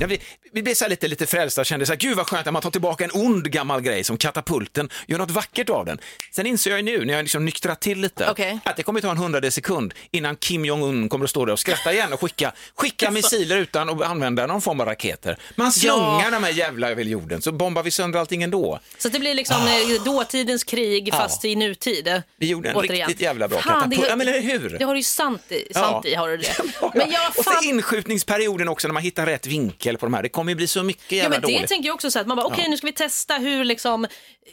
Ja, 0.00 0.06
vi, 0.06 0.20
vi 0.52 0.62
blev 0.62 0.74
så 0.74 0.88
lite, 0.88 1.08
lite 1.08 1.26
frälsta 1.26 1.60
och 1.60 1.66
kände 1.66 1.86
så 1.86 1.92
här, 1.92 1.98
gud 1.98 2.16
vad 2.16 2.26
skönt 2.26 2.46
att 2.46 2.52
man 2.52 2.62
tar 2.62 2.70
tillbaka 2.70 3.04
en 3.04 3.10
ond 3.14 3.50
gammal 3.50 3.80
grej 3.80 4.04
som 4.04 4.16
katapulten, 4.16 4.88
gör 5.06 5.18
något 5.18 5.30
vackert 5.30 5.70
av 5.70 5.86
den. 5.86 5.98
Sen 6.30 6.46
inser 6.46 6.70
jag 6.70 6.84
nu, 6.84 7.04
när 7.04 7.14
jag 7.14 7.22
liksom 7.22 7.44
nyktrat 7.44 7.80
till 7.80 8.00
lite, 8.00 8.30
Okej. 8.30 8.58
att 8.64 8.76
det 8.76 8.82
kommer 8.82 9.00
ta 9.00 9.10
en 9.10 9.16
hundrade 9.16 9.50
sekund 9.50 9.94
innan 10.10 10.36
Kim 10.36 10.64
Jong-Un 10.64 11.08
kommer 11.08 11.24
att 11.24 11.30
stå 11.30 11.44
där 11.44 11.52
och 11.52 11.58
skratta 11.58 11.92
igen 11.92 12.12
och 12.12 12.20
skicka, 12.20 12.52
skicka 12.74 13.10
missiler 13.20 13.56
utan 13.56 13.88
att 13.88 14.02
använda 14.02 14.46
någon 14.46 14.62
form 14.62 14.80
av 14.80 14.86
raketer. 14.86 15.38
Man 15.56 15.72
slungar 15.72 16.30
de 16.30 16.44
här 16.44 16.52
jävla 16.52 16.90
över 16.90 17.04
jorden 17.04 17.42
så 17.42 17.52
bombar 17.52 17.82
vi 17.82 17.90
sönder 17.90 18.18
allting 18.18 18.42
ändå. 18.42 18.80
Så 18.98 19.08
det 19.08 19.18
blir 19.18 19.34
liksom 19.34 19.56
eh, 19.56 20.04
dåtidens 20.04 20.64
krig 20.64 21.14
fast 21.14 21.44
i 21.44 21.56
nutid. 21.56 22.22
Vi 22.36 22.46
gjorde 22.46 22.68
en 22.68 22.76
Återigen. 22.76 23.08
riktigt 23.08 23.22
jävla 23.22 23.48
bra 23.48 23.58
Fan, 23.58 23.74
katapult. 23.74 24.08
Ja, 24.08 24.16
men 24.16 24.28
eller 24.28 24.40
hur? 24.40 24.76
Det 24.78 24.84
har 24.84 24.94
du 24.94 24.98
ju 24.98 25.04
sant 25.04 25.52
i, 25.52 25.74
sant 25.74 26.06
i 26.06 26.14
har 26.14 26.28
du 26.28 26.36
det. 26.36 26.56
Men 26.94 27.10
jag 27.10 27.28
och 27.36 27.44
så 27.44 27.62
inskjutningsperioden 27.62 28.68
också 28.68 28.88
när 28.88 28.92
man 28.92 29.02
hittar 29.02 29.26
rätt 29.26 29.46
vinkel 29.46 29.89
på 29.98 30.06
de 30.06 30.14
här. 30.14 30.22
Det 30.22 30.28
kommer 30.28 30.52
ju 30.52 30.56
bli 30.56 30.66
så 30.66 30.82
mycket 30.82 31.12
Ja, 31.12 31.16
jävla 31.16 31.28
men 31.30 31.40
det 31.40 31.46
dåligt. 31.56 31.68
tänker 31.68 31.86
jag 31.88 31.94
också 31.94 32.10
så 32.10 32.18
att 32.18 32.26
man 32.26 32.36
bara, 32.36 32.46
okej 32.46 32.62
Ja. 32.64 32.70
nu 32.70 32.76
ska 32.76 32.86
vi 32.86 32.92
testa 32.92 33.34
hur 33.34 33.64
liksom, 33.64 34.06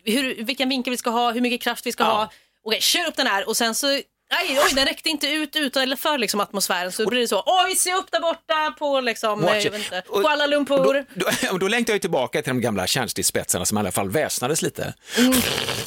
hur, 0.03 0.43
vilken 0.43 0.69
vinkel 0.69 0.91
vi 0.91 0.97
ska 0.97 1.09
ha, 1.09 1.31
hur 1.31 1.41
mycket 1.41 1.61
kraft 1.61 1.85
vi 1.85 1.91
ska 1.91 2.03
Ja. 2.03 2.09
ha. 2.09 2.31
Okej, 2.63 2.81
kör 2.81 3.07
upp 3.07 3.15
den 3.15 3.27
här 3.27 3.47
och 3.47 3.57
sen 3.57 3.75
så, 3.75 3.87
nej, 3.87 4.03
oj, 4.49 4.71
den 4.75 4.85
räckte 4.85 5.09
inte 5.09 5.27
ut, 5.27 5.55
ut 5.55 5.75
eller 5.75 5.95
för 5.95 6.17
liksom 6.17 6.39
atmosfären. 6.39 6.91
Så 6.91 7.05
blir 7.09 7.19
det 7.19 7.27
så, 7.27 7.43
oj, 7.45 7.75
se 7.75 7.93
upp 7.93 8.11
där 8.11 8.19
borta 8.19 8.75
på 8.79 9.01
liksom, 9.01 9.41
vet 9.41 9.73
inte, 9.73 10.03
Kuala 10.07 10.47
Lumpur. 10.47 11.05
Då, 11.13 11.29
då, 11.51 11.57
då 11.57 11.67
längtar 11.67 11.93
jag 11.93 12.01
tillbaka 12.01 12.41
till 12.41 12.49
de 12.49 12.61
gamla 12.61 12.87
kärnstridsspetsarna 12.87 13.65
som 13.65 13.77
i 13.77 13.79
alla 13.79 13.91
fall 13.91 14.09
väsnades 14.09 14.61
lite. 14.61 14.93
Mm. 15.17 15.33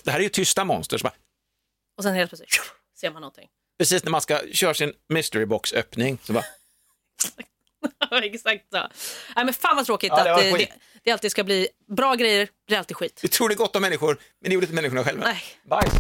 Det 0.04 0.10
här 0.10 0.18
är 0.18 0.22
ju 0.22 0.28
tysta 0.28 0.64
monster. 0.64 0.98
Så 0.98 1.02
bara, 1.02 1.14
Och 1.96 2.02
sen 2.02 2.14
helt 2.14 2.30
plötsligt 2.30 2.60
ser 3.00 3.10
man 3.10 3.20
någonting. 3.22 3.48
precis 3.78 4.04
när 4.04 4.10
man 4.10 4.20
ska 4.20 4.40
köra 4.52 4.74
sin 4.74 4.92
mystery 5.08 5.46
box 5.46 5.72
öppning 5.72 6.18
så 6.24 6.32
bara, 6.32 6.44
Exakt 8.22 8.64
så. 8.72 8.88
Nej, 9.36 9.44
men 9.44 9.54
fan 9.54 9.76
vad 9.76 9.86
tråkigt 9.86 10.12
Ja, 10.16 10.24
det 10.24 10.34
att 10.34 10.44
eh, 10.44 10.52
det, 10.52 10.68
det 11.04 11.12
alltid 11.12 11.30
ska 11.30 11.44
bli 11.44 11.68
bra 11.96 12.14
grejer, 12.14 12.48
blir 12.66 12.78
alltid 12.78 12.96
skit. 12.96 13.20
vi 13.22 13.28
tror 13.28 13.48
det 13.48 13.54
är 13.54 13.56
gott 13.56 13.76
om 13.76 13.82
människor, 13.82 14.18
men 14.40 14.50
det 14.50 14.54
gjorde 14.54 14.64
inte 14.64 14.74
människorna 14.74 15.04
själva. 15.04 15.24
Nej. 15.24 15.42
Bajs. 15.70 15.92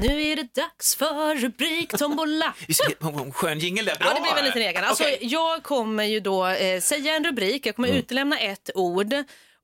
Nu 0.00 0.22
är 0.22 0.36
det 0.36 0.54
dags 0.54 0.94
för 0.94 1.34
rubrik 1.34 1.98
tombola. 1.98 2.54
Vi 2.68 2.74
ska 2.74 2.88
ge 2.88 2.94
en 3.00 3.32
skön 3.32 3.58
jingel 3.58 3.84
där. 3.84 3.96
Bra. 3.96 4.08
Ja, 4.08 4.14
det 4.14 4.20
blev 4.20 4.38
en 4.38 4.44
liten 4.44 4.62
egen. 4.62 4.84
Alltså. 4.84 5.04
Mm. 5.04 5.18
Jag 5.20 5.62
kommer 5.62 6.04
ju 6.04 6.20
då 6.20 6.46
eh, 6.46 6.80
säga 6.80 7.16
en 7.16 7.24
rubrik, 7.24 7.66
jag 7.66 7.76
kommer 7.76 7.88
utelämna 7.88 8.38
ett 8.38 8.70
ord 8.74 9.14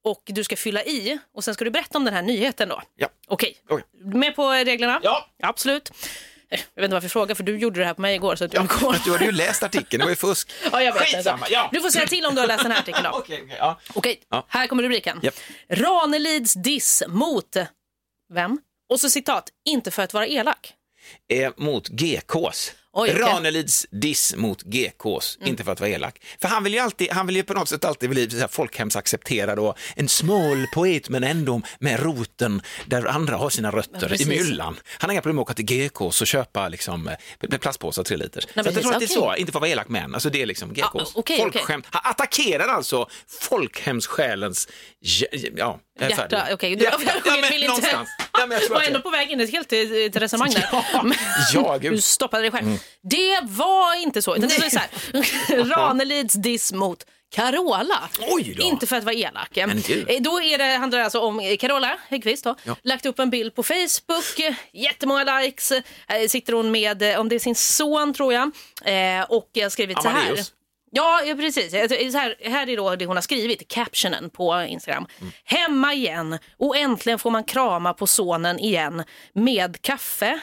och 0.04 0.22
du 0.26 0.44
ska 0.44 0.56
fylla 0.56 0.82
i 0.84 1.18
och 1.34 1.44
sen 1.44 1.54
ska 1.54 1.64
du 1.64 1.70
berätta 1.70 1.98
om 1.98 2.04
den 2.04 2.14
här 2.14 2.22
nyheten 2.22 2.68
då. 2.68 2.82
Ja. 2.96 3.08
Okej, 3.26 3.56
Okej. 3.68 3.84
med 4.04 4.36
på 4.36 4.50
reglerna? 4.50 5.00
Ja. 5.02 5.28
Absolut. 5.42 5.90
Eh, 6.50 6.60
Jag 6.74 6.82
vet 6.82 6.84
inte 6.84 6.94
varför 6.94 7.04
jag 7.04 7.12
frågar 7.12 7.34
för 7.34 7.42
du 7.42 7.58
gjorde 7.58 7.80
det 7.80 7.86
här 7.86 7.94
på 7.94 8.00
mig 8.00 8.14
igår 8.14 8.36
så 8.36 8.44
att 8.44 8.54
jag 8.54 8.60
har 8.60 8.68
koll. 8.68 8.96
Du 9.04 9.12
hade 9.12 9.24
ju 9.24 9.32
läst 9.32 9.62
artikeln, 9.62 9.98
det 9.98 10.04
var 10.04 10.10
ju 10.10 10.16
fusk. 10.16 10.50
Ja, 10.72 10.82
jag 10.82 10.92
vet 10.94 11.02
Skitsamma, 11.02 11.46
ja. 11.50 11.68
Du 11.72 11.80
får 11.80 11.90
säga 11.90 12.06
till 12.06 12.26
om 12.26 12.34
du 12.34 12.40
har 12.40 12.48
läst 12.48 12.62
den 12.62 12.72
här 12.72 12.78
artikeln 12.78 13.04
då. 13.04 13.10
Okej, 13.18 13.42
okej, 13.44 13.56
ja. 13.58 13.80
Ja. 14.30 14.46
här 14.48 14.66
kommer 14.66 14.82
rubriken. 14.82 15.20
Japp. 15.22 15.34
Ranelids 15.68 16.54
diss 16.54 17.02
mot 17.08 17.56
vem? 18.32 18.60
Och 18.88 19.00
så 19.00 19.10
citat, 19.10 19.48
inte 19.64 19.90
för 19.90 20.02
att 20.02 20.14
vara 20.14 20.26
elak. 20.26 20.72
Eh, 21.32 21.52
mot 21.56 21.88
GKs. 21.88 22.72
Oj. 22.94 23.10
Mm. 23.10 23.22
Ranelids 23.22 23.86
diss 23.90 24.36
mot 24.36 24.62
GKs, 24.62 25.38
inte 25.44 25.64
för 25.64 25.72
att 25.72 25.80
vara 25.80 25.90
elak. 25.90 26.20
För 26.40 26.48
han 26.48 26.64
vill 26.64 26.72
ju, 26.74 26.78
alltid, 26.78 27.10
han 27.10 27.26
vill 27.26 27.36
ju 27.36 27.42
på 27.42 27.54
något 27.54 27.68
sätt 27.68 27.84
alltid 27.84 28.10
bli 28.10 28.30
så 28.30 28.38
här 28.38 28.48
folkhemsaccepterad 28.48 29.58
och 29.58 29.78
en 29.96 30.08
smal 30.08 30.66
poet 30.74 31.08
men 31.08 31.24
ändå 31.24 31.62
med 31.78 32.00
roten 32.00 32.62
där 32.86 33.06
andra 33.06 33.36
har 33.36 33.50
sina 33.50 33.68
Ja, 33.68 33.78
rötter, 33.78 34.22
i 34.22 34.26
myllan. 34.26 34.80
Han 34.98 35.08
har 35.08 35.12
inga 35.12 35.20
problem 35.20 35.36
med 35.36 35.42
att 35.42 35.46
åka 35.46 35.54
till 35.54 35.64
GKs 35.64 36.20
och 36.20 36.26
köpa 36.26 36.68
liksom, 36.68 37.08
eh, 37.40 37.58
plastpåsar 37.58 38.02
tre 38.02 38.16
liter. 38.16 38.40
Så 38.54 38.60
att 38.60 38.66
jag 38.66 38.74
tror 38.74 38.92
att 38.92 38.98
det 38.98 39.04
är 39.04 39.06
så, 39.06 39.34
inte 39.36 39.52
för 39.52 39.58
att 39.58 39.60
vara 39.60 39.70
elak 39.70 39.88
men, 39.88 40.14
alltså 40.14 40.30
det 40.30 40.42
är 40.42 40.46
liksom 40.46 40.72
GKs. 40.72 40.80
Ja, 40.82 41.06
okej, 41.14 41.38
Folkskämt. 41.38 41.86
Han 41.90 42.02
attackerar 42.04 42.68
alltså 42.68 43.08
folkhemssjälens, 43.40 44.68
ja, 45.56 45.80
jag 45.98 46.10
är 46.10 46.16
färdig. 46.16 46.36
Hjärta, 46.36 46.54
okej. 46.54 46.76
Du 46.76 46.84
Ja, 46.84 46.90
ja, 47.24 47.36
men 47.40 47.60
någonstans. 47.60 48.08
Ja, 48.32 48.46
men 48.46 48.60
jag 48.60 48.68
var 48.68 48.82
ändå 48.82 49.00
på 49.00 49.10
väg 49.10 49.30
in 49.30 49.40
i 49.40 49.44
ett 49.44 49.50
helt 49.52 49.72
ett, 49.72 49.92
ett 49.92 50.16
resonemang 50.22 50.50
där. 50.50 50.68
Ja, 50.72 51.14
ja. 51.54 51.78
Du 51.78 52.00
stoppade 52.00 52.42
dig 52.42 52.50
själv. 52.50 52.78
Det 53.02 53.38
var 53.42 54.02
inte 54.02 54.22
så. 54.22 54.36
Utan 54.36 54.48
det 54.48 54.58
var 54.58 54.68
så 54.68 54.78
här. 54.78 55.64
Ranelids 55.64 56.34
diss 56.34 56.72
mot 56.72 57.04
Carola. 57.34 58.08
Oj 58.20 58.54
då. 58.58 58.62
Inte 58.62 58.86
för 58.86 58.96
att 58.96 59.04
vara 59.04 59.14
elak. 59.14 59.56
Eh, 59.56 59.68
Då 60.20 60.42
är 60.42 60.58
det, 60.58 60.64
handlar 60.64 60.98
det 60.98 61.04
alltså 61.04 61.20
om 61.20 61.40
eh, 61.40 61.56
Carola 61.56 61.98
Häggkvist. 62.08 62.46
Ja. 62.64 62.76
Lagt 62.82 63.06
upp 63.06 63.18
en 63.18 63.30
bild 63.30 63.54
på 63.54 63.62
Facebook, 63.62 64.38
eh, 64.38 64.54
jättemånga 64.72 65.40
likes. 65.40 65.72
Här 66.08 66.28
sitter 66.28 66.52
hon 66.52 66.70
med, 66.70 67.02
eh, 67.02 67.20
om 67.20 67.28
det 67.28 67.34
är 67.34 67.40
sin 67.40 67.54
son 67.54 68.14
tror 68.14 68.32
jag, 68.32 68.50
eh, 68.84 69.24
och 69.28 69.58
skrivit 69.70 70.02
så 70.02 70.08
här. 70.08 70.36
Ja, 70.94 71.22
ja, 71.22 71.34
precis. 71.34 71.70
Så 71.70 72.18
här, 72.18 72.50
här 72.50 72.68
är 72.68 72.76
då 72.76 72.96
det 72.96 73.06
hon 73.06 73.16
har 73.16 73.22
skrivit, 73.22 73.68
captionen 73.68 74.30
på 74.30 74.62
Instagram. 74.62 75.06
Mm. 75.20 75.32
Hemma 75.44 75.94
igen 75.94 76.38
och 76.56 76.76
äntligen 76.76 77.18
får 77.18 77.30
man 77.30 77.44
krama 77.44 77.94
på 77.94 78.06
sonen 78.06 78.58
igen 78.58 79.04
med 79.34 79.82
kaffe, 79.82 80.40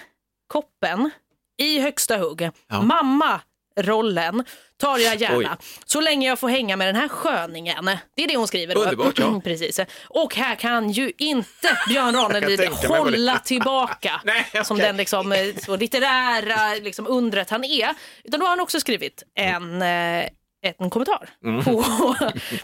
koppen 0.48 1.12
i 1.58 1.80
högsta 1.80 2.18
hugg. 2.18 2.50
Ja. 2.68 2.82
Mamma 2.82 3.42
rollen 3.82 4.44
tar 4.78 4.98
jag 4.98 5.14
Oj. 5.14 5.22
gärna. 5.22 5.58
Så 5.86 6.02
länge 6.02 6.28
jag 6.28 6.40
får 6.40 6.50
hänga 6.50 6.76
med 6.76 6.88
den 6.88 6.96
här 6.96 7.08
sköningen. 7.08 7.86
Det 8.16 8.24
är 8.24 8.28
det 8.28 8.38
hon 8.38 8.48
skriver. 8.48 8.76
Då. 8.76 8.82
Underbart, 8.82 9.20
ja. 9.20 9.42
Precis. 9.44 9.80
Och 10.04 10.36
här 10.36 10.56
kan 10.56 10.90
ju 10.92 11.12
inte 11.18 11.80
Björn 11.88 12.16
Ranelid 12.16 12.62
hålla 12.88 13.40
tillbaka 13.40 14.22
Nej, 14.26 14.46
okej. 14.50 14.66
som 14.66 14.78
den 14.78 14.98
liksom, 14.98 15.32
eh, 15.32 15.56
så 15.58 15.76
litterära 15.76 16.74
liksom, 16.82 17.08
undret 17.08 17.50
han 17.50 17.64
är. 17.64 17.96
Utan 18.24 18.40
då 18.40 18.46
har 18.46 18.50
han 18.50 18.60
också 18.60 18.80
skrivit 18.80 19.24
en 19.36 19.82
eh, 19.82 20.26
en 20.62 20.90
kommentar 20.90 21.30
Mm. 21.46 21.64
på, 21.64 21.86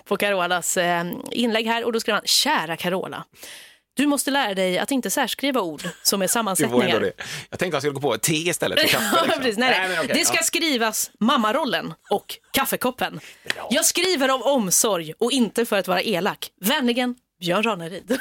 på 0.05 0.17
Carolas 0.17 0.77
eh, 0.77 1.05
inlägg 1.31 1.67
här 1.67 1.83
och 1.83 1.93
då 1.93 1.99
skriver 1.99 2.15
han 2.19 2.27
Kära 2.27 2.77
Carola. 2.77 3.25
Du 3.97 4.05
måste 4.07 4.31
lära 4.31 4.53
dig 4.53 4.77
att 4.79 4.91
inte 4.91 5.09
särskriva 5.09 5.61
ord 5.61 5.81
som 6.03 6.21
är 6.21 6.23
Det 6.25 6.29
sammansättningar. 6.29 6.99
det. 6.99 7.11
Jag 7.49 7.59
tänkte 7.59 7.77
att 7.77 7.83
jag 7.83 7.93
skulle 7.93 7.93
gå 8.07 8.11
på 8.11 8.17
te 8.17 8.33
istället 8.33 8.79
för 8.81 8.87
kaffe. 8.87 9.05
Liksom. 9.25 9.41
precis. 9.41 9.57
Nej, 9.57 9.69
nej. 9.79 9.89
men 9.89 9.99
okej, 9.99 10.15
det 10.19 10.25
ska 10.25 10.37
ja. 10.37 10.43
skrivas 10.43 11.11
mammarollen 11.19 11.93
och 12.09 12.25
kaffekoppen. 12.51 13.19
Jag 13.69 13.85
skriver 13.85 14.29
av 14.29 14.41
omsorg 14.41 15.13
och 15.19 15.31
inte 15.31 15.65
för 15.65 15.77
att 15.79 15.87
vara 15.87 16.01
elak. 16.01 16.49
Vänligen, 16.61 17.15
Björn 17.39 17.63
Ranelid. 17.63 18.17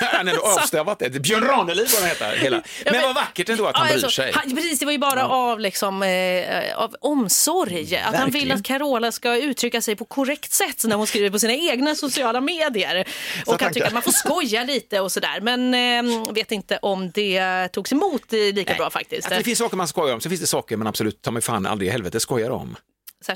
Han 0.00 0.26
har 0.26 0.34
ändå 0.34 0.46
avstävat 0.46 0.98
det. 0.98 1.10
Björn 1.10 1.44
Ranelid 1.44 1.88
vad 1.92 2.02
den 2.02 2.08
heter. 2.08 2.36
Hela. 2.36 2.62
Men 2.84 3.02
vad 3.02 3.14
vackert 3.14 3.48
ändå 3.48 3.66
att 3.66 3.76
han 3.76 3.86
Ja, 3.86 3.92
bryr 3.94 4.04
alltså, 4.04 4.22
sig. 4.22 4.32
Han, 4.34 4.54
precis, 4.56 4.78
det 4.78 4.84
var 4.84 4.92
ju 4.92 4.98
bara 4.98 5.28
av, 5.28 5.60
liksom, 5.60 6.02
eh, 6.02 6.78
av 6.78 6.94
omsorg. 7.00 7.96
Att 7.96 8.14
han 8.14 8.24
vill 8.24 8.32
Verkligen. 8.32 8.56
att 8.58 8.64
Carola 8.64 9.12
ska 9.12 9.36
uttrycka 9.36 9.80
sig 9.80 9.96
på 9.96 10.04
korrekt 10.04 10.52
sätt 10.52 10.84
när 10.84 10.96
hon 10.96 11.06
skriver 11.06 11.30
på 11.30 11.38
sina 11.38 11.52
egna 11.54 11.94
sociala 11.94 12.40
medier. 12.40 13.00
Och 13.00 13.06
han 13.52 13.58
tankar. 13.58 13.70
tycker 13.74 13.86
att 13.86 13.92
man 13.92 14.02
får 14.02 14.12
skoja 14.12 14.64
lite 14.64 15.00
och 15.00 15.12
sådär. 15.12 15.40
Men 15.40 15.74
eh, 15.74 16.32
vet 16.32 16.52
inte 16.52 16.78
om 16.82 17.10
det 17.10 17.68
togs 17.72 17.92
emot 17.92 18.32
eh, 18.32 18.38
lika 18.38 18.74
bra 18.74 18.90
faktiskt. 18.90 19.24
Alltså, 19.26 19.38
det 19.38 19.44
finns 19.44 19.58
saker 19.58 19.76
man 19.76 19.88
skojar 19.88 20.14
om, 20.14 20.20
så 20.20 20.28
finns 20.28 20.40
det 20.40 20.46
saker 20.46 20.76
man 20.76 20.86
absolut 20.86 21.22
ta 21.22 21.30
mig 21.30 21.42
fan 21.42 21.66
aldrig 21.66 21.88
i 21.88 21.92
helvete 21.92 22.20
skojar 22.20 22.50
om. 22.50 22.76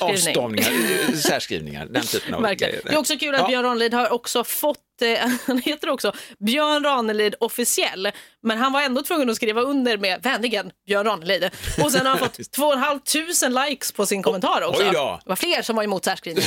Avstavningar, 0.01 0.71
eh, 1.09 1.15
särskrivningar, 1.15 1.87
den 1.87 2.03
typen 2.03 2.35
av 2.35 2.43
Verkligen. 2.43 2.71
grejer. 2.71 2.85
Det 2.87 2.95
är 2.95 2.99
också 2.99 3.17
kul 3.19 3.35
att 3.35 3.41
Ja. 3.41 3.47
Björn 3.49 3.63
Ranelid 3.65 3.95
har 3.95 4.13
också 4.13 4.45
fått, 4.45 4.79
han 5.47 5.59
heter 5.59 5.89
också 5.91 6.13
Björn 6.47 6.85
Ranelid 6.85 7.35
officiell, 7.41 8.11
men 8.43 8.59
han 8.59 8.73
var 8.73 8.83
ändå 8.83 9.03
tvungen 9.03 9.31
att 9.31 9.37
skriva 9.37 9.61
under 9.61 9.99
med 9.99 10.23
vänligen 10.23 10.71
Björn 10.87 11.07
Ranelid. 11.07 11.51
Och 11.85 11.93
sen 11.93 12.07
har 12.07 12.11
han 12.11 12.19
fått 12.19 12.53
2 12.57 12.73
500 12.73 13.65
likes 13.69 13.93
på 13.93 14.07
sin 14.07 14.23
kommentar 14.23 14.63
också. 14.63 14.83
Det 14.83 15.21
var 15.27 15.37
fler 15.37 15.63
som 15.63 15.77
var 15.77 15.83
emot 15.83 16.05
särskrivning 16.05 16.45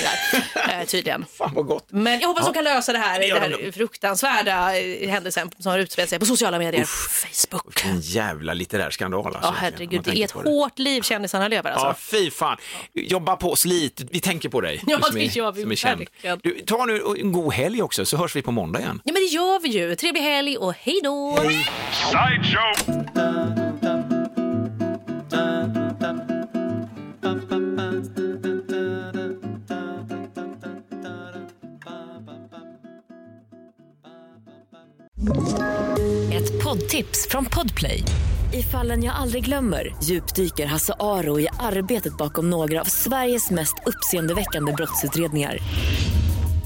där, 0.54 0.80
eh, 0.82 0.86
tydligen. 0.86 1.26
Fan 1.38 1.52
vad 1.56 1.66
gott. 1.66 1.88
Men 1.90 2.20
jag 2.20 2.28
hoppas 2.28 2.44
Ja. 2.46 2.52
de 2.52 2.54
kan 2.54 2.64
lösa 2.64 2.94
det 2.94 3.00
här, 3.00 3.20
Det 3.20 3.40
här 3.40 3.72
fruktansvärda 3.72 4.78
eh, 4.78 5.10
händelsen 5.10 5.52
som 5.60 5.72
har 5.72 5.80
utspelat 5.80 6.10
sig 6.10 6.20
på 6.20 6.26
sociala 6.26 6.60
medier. 6.60 6.84
Facebook. 6.86 7.86
En 7.86 8.00
jävla 8.00 8.54
litterär 8.54 8.90
skandal 8.90 9.26
alltså. 9.26 9.42
Ja, 9.42 9.54
herregud. 9.58 10.02
Det 10.04 10.18
är 10.20 10.26
ett 10.26 10.34
det. 10.44 10.50
hårt 10.50 10.80
liv 10.80 11.02
kändisarna 11.02 11.48
lever 11.48 11.72
alltså. 11.72 11.88
Ja, 11.88 11.96
fy 12.00 12.32
fan. 12.32 12.58
Jobba 12.94 13.36
på, 13.36 13.56
slit. 13.56 14.02
Vi 14.12 14.20
tänker 14.20 14.50
på 14.50 14.62
dig. 14.62 14.82
Ja, 14.88 15.00
det 15.14 15.20
är, 15.26 15.38
gör 15.38 15.52
vi 15.52 15.62
som 15.62 15.72
är 15.72 15.76
känd. 15.76 16.00
verkligen. 16.00 16.40
Du, 16.44 16.60
ta 16.60 16.86
nu 16.86 17.02
en 17.20 17.32
god 17.32 17.54
helg 17.54 17.82
också, 17.82 18.06
så 18.06 18.18
hörs 18.18 18.35
vi 18.36 18.41
på 18.41 18.52
måndag 18.52 18.80
igen. 18.80 19.02
Ja, 19.04 19.13
men 19.13 19.21
det 19.21 19.28
gör 19.28 19.62
vi 19.62 19.69
ju. 19.69 19.95
Trevlig 19.95 20.21
helg 20.21 20.58
och 20.58 20.74
hej 20.74 21.00
då! 21.04 21.38
Ett 36.34 36.63
poddtips 36.63 37.28
från 37.30 37.45
Podplay. 37.45 38.04
I 38.54 38.63
fallen 38.63 39.04
jag 39.04 39.15
aldrig 39.15 39.45
glömmer 39.45 39.95
djupdyker 40.04 40.65
Hasse 40.65 40.93
Aro 41.00 41.39
i 41.39 41.48
arbetet 41.60 42.17
bakom 42.17 42.50
några 42.50 42.82
av 42.82 42.86
Sveriges 42.86 43.52
mest 43.52 43.76
uppseendeväckande 43.86 44.74
brottsutredningar. 44.74 45.60